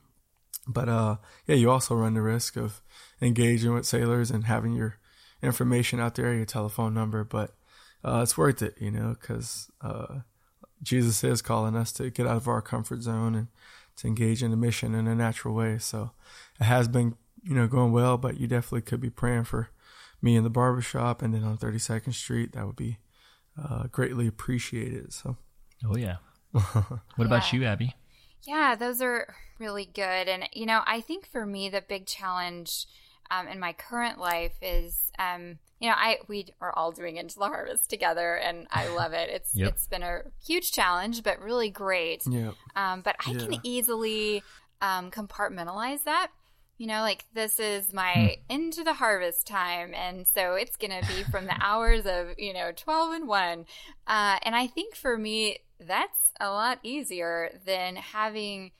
[0.67, 1.15] But uh,
[1.47, 2.81] yeah, you also run the risk of
[3.21, 4.97] engaging with sailors and having your
[5.41, 7.23] information out there, your telephone number.
[7.23, 7.55] But
[8.03, 10.19] uh, it's worth it, you know, because uh,
[10.83, 13.47] Jesus is calling us to get out of our comfort zone and
[13.97, 15.77] to engage in the mission in a natural way.
[15.79, 16.11] So
[16.59, 18.17] it has been, you know, going well.
[18.17, 19.69] But you definitely could be praying for
[20.21, 22.53] me in the barbershop and then on 32nd Street.
[22.53, 22.97] That would be
[23.61, 25.13] uh, greatly appreciated.
[25.13, 25.37] So.
[25.83, 26.17] Oh yeah,
[26.73, 27.25] what yeah.
[27.25, 27.95] about you, Abby?
[28.43, 30.27] Yeah, those are really good.
[30.27, 32.87] And, you know, I think for me, the big challenge
[33.29, 37.39] um, in my current life is, um, you know, I we are all doing into
[37.39, 39.29] the harvest together, and I love it.
[39.29, 39.69] It's yep.
[39.69, 42.23] it's been a huge challenge, but really great.
[42.27, 42.51] Yeah.
[42.75, 43.39] Um, but I yeah.
[43.39, 44.43] can easily
[44.81, 46.29] um, compartmentalize that.
[46.81, 48.55] You know, like this is my hmm.
[48.55, 52.71] into the harvest time, and so it's gonna be from the hours of you know
[52.75, 53.67] twelve and one.
[54.07, 58.71] Uh, and I think for me, that's a lot easier than having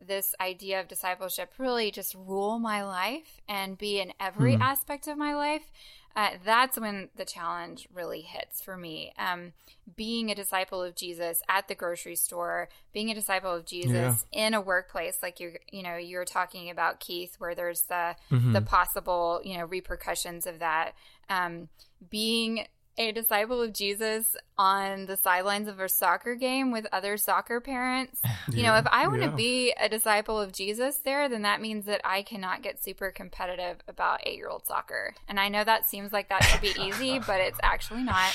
[0.00, 4.60] this idea of discipleship really just rule my life and be in every mm.
[4.62, 5.70] aspect of my life.
[6.14, 9.12] Uh, that's when the challenge really hits for me.
[9.18, 9.52] Um,
[9.96, 14.46] being a disciple of Jesus at the grocery store, being a disciple of Jesus yeah.
[14.46, 18.52] in a workplace, like you, you know, you're talking about Keith, where there's the mm-hmm.
[18.52, 20.92] the possible, you know, repercussions of that.
[21.28, 21.68] Um,
[22.10, 22.66] being
[22.98, 28.20] a disciple of Jesus on the sidelines of a soccer game with other soccer parents.
[28.24, 29.34] Yeah, you know, if I want to yeah.
[29.34, 33.78] be a disciple of Jesus there, then that means that I cannot get super competitive
[33.88, 35.14] about eight year old soccer.
[35.28, 38.32] And I know that seems like that should be easy, but it's actually not.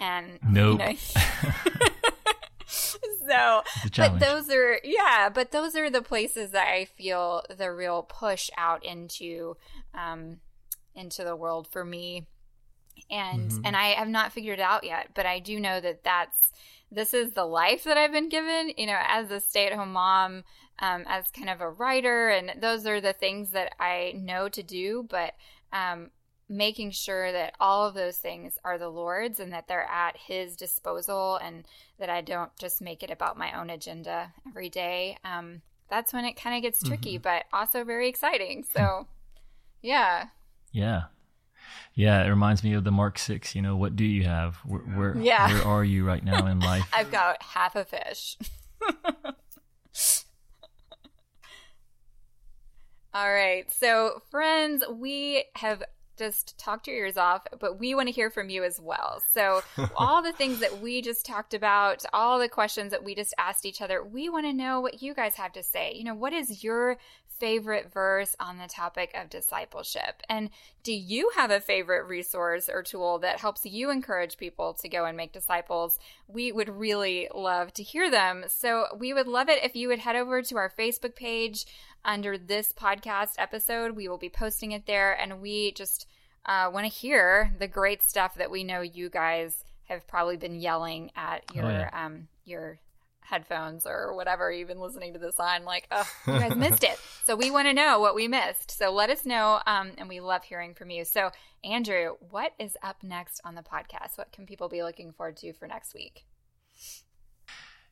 [0.00, 0.80] And nope.
[0.80, 0.94] You know,
[3.26, 3.62] so
[3.96, 8.50] but those are yeah but those are the places that i feel the real push
[8.58, 9.56] out into
[9.94, 10.38] um
[10.94, 12.26] into the world for me
[13.10, 13.62] and mm-hmm.
[13.64, 16.52] and I have not figured it out yet, but I do know that that's
[16.90, 18.72] this is the life that I've been given.
[18.76, 20.44] You know, as a stay at home mom,
[20.78, 24.62] um, as kind of a writer, and those are the things that I know to
[24.62, 25.06] do.
[25.08, 25.34] But
[25.72, 26.10] um,
[26.48, 30.56] making sure that all of those things are the Lord's and that they're at His
[30.56, 31.64] disposal and
[31.98, 35.18] that I don't just make it about my own agenda every day.
[35.24, 37.22] Um, that's when it kind of gets tricky, mm-hmm.
[37.22, 38.64] but also very exciting.
[38.74, 39.06] So,
[39.82, 40.26] yeah.
[40.72, 41.04] Yeah.
[41.94, 43.54] Yeah, it reminds me of the Mark Six.
[43.54, 44.56] You know, what do you have?
[44.64, 45.48] Where, where, yeah.
[45.48, 46.88] where are you right now in life?
[46.92, 48.36] I've got half a fish.
[53.14, 53.72] All right.
[53.72, 55.84] So, friends, we have
[56.16, 59.22] just talked your ears off, but we want to hear from you as well.
[59.32, 59.62] So,
[59.96, 63.66] all the things that we just talked about, all the questions that we just asked
[63.66, 65.92] each other, we want to know what you guys have to say.
[65.94, 66.98] You know, what is your
[67.44, 70.22] favorite verse on the topic of discipleship?
[70.30, 70.48] And
[70.82, 75.04] do you have a favorite resource or tool that helps you encourage people to go
[75.04, 75.98] and make disciples?
[76.26, 78.44] We would really love to hear them.
[78.48, 81.66] So, we would love it if you would head over to our Facebook page
[82.02, 83.94] under this podcast episode.
[83.94, 86.06] We will be posting it there, and we just
[86.46, 90.58] uh, want to hear the great stuff that we know you guys have probably been
[90.58, 91.90] yelling at your oh, yeah.
[91.92, 92.78] um, your
[93.24, 96.98] headphones or whatever you've been listening to this on like oh you guys missed it
[97.24, 100.20] so we want to know what we missed so let us know um, and we
[100.20, 101.30] love hearing from you so
[101.62, 105.52] andrew what is up next on the podcast what can people be looking forward to
[105.54, 106.24] for next week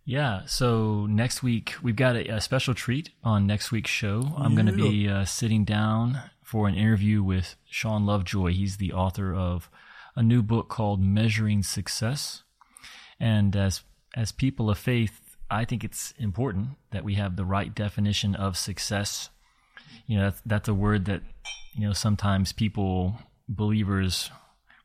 [0.05, 0.43] yeah.
[0.47, 4.33] So next week we've got a, a special treat on next week's show.
[4.37, 8.53] I'm going to be uh, sitting down for an interview with Sean Lovejoy.
[8.53, 9.71] He's the author of
[10.17, 12.43] a new book called Measuring Success.
[13.21, 13.83] And as
[14.15, 15.22] as people of faith,
[15.53, 19.29] I think it's important that we have the right definition of success.
[20.07, 21.23] You know, that's, that's a word that
[21.75, 24.31] you know sometimes people believers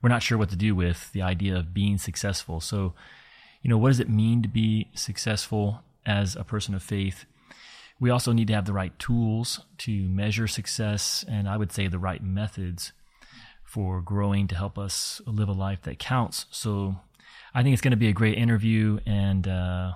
[0.02, 2.60] we're not sure what to do with the idea of being successful.
[2.60, 2.94] So
[3.62, 7.26] you know, what does it mean to be successful as a person of faith?
[8.00, 11.88] We also need to have the right tools to measure success, and I would say
[11.88, 12.92] the right methods
[13.64, 16.46] for growing to help us live a life that counts.
[16.52, 16.98] So
[17.54, 19.94] I think it's going to be a great interview, and uh,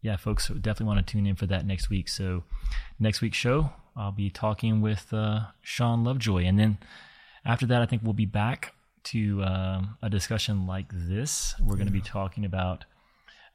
[0.00, 2.08] yeah, folks definitely want to tune in for that next week.
[2.08, 2.44] So
[2.98, 6.78] next week's show, I'll be talking with uh, Sean Lovejoy, and then
[7.44, 8.74] after that, I think we'll be back
[9.04, 11.54] to um, a discussion like this.
[11.60, 12.84] We're going to be talking about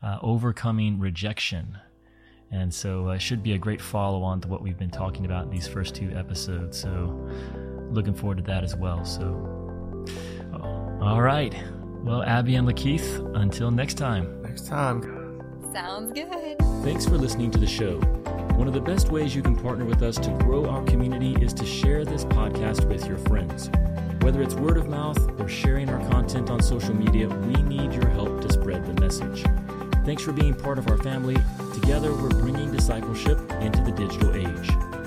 [0.02, 1.78] uh, overcoming rejection.
[2.52, 5.26] And so uh, it should be a great follow on to what we've been talking
[5.26, 6.80] about in these first two episodes.
[6.80, 7.30] So
[7.90, 9.06] looking forward to that as well.
[9.06, 9.26] So,
[11.02, 11.56] all right.
[12.04, 14.42] Well, Abby and Lakeith, until next time.
[14.42, 15.13] Next time.
[15.74, 16.60] Sounds good.
[16.84, 17.98] Thanks for listening to the show.
[18.58, 21.52] One of the best ways you can partner with us to grow our community is
[21.56, 23.72] to share this podcast with your friends.
[24.22, 28.08] Whether it's word of mouth or sharing our content on social media, we need your
[28.10, 29.44] help to spread the message.
[30.06, 31.38] Thanks for being part of our family.
[31.74, 35.03] Together, we're bringing discipleship into the digital age.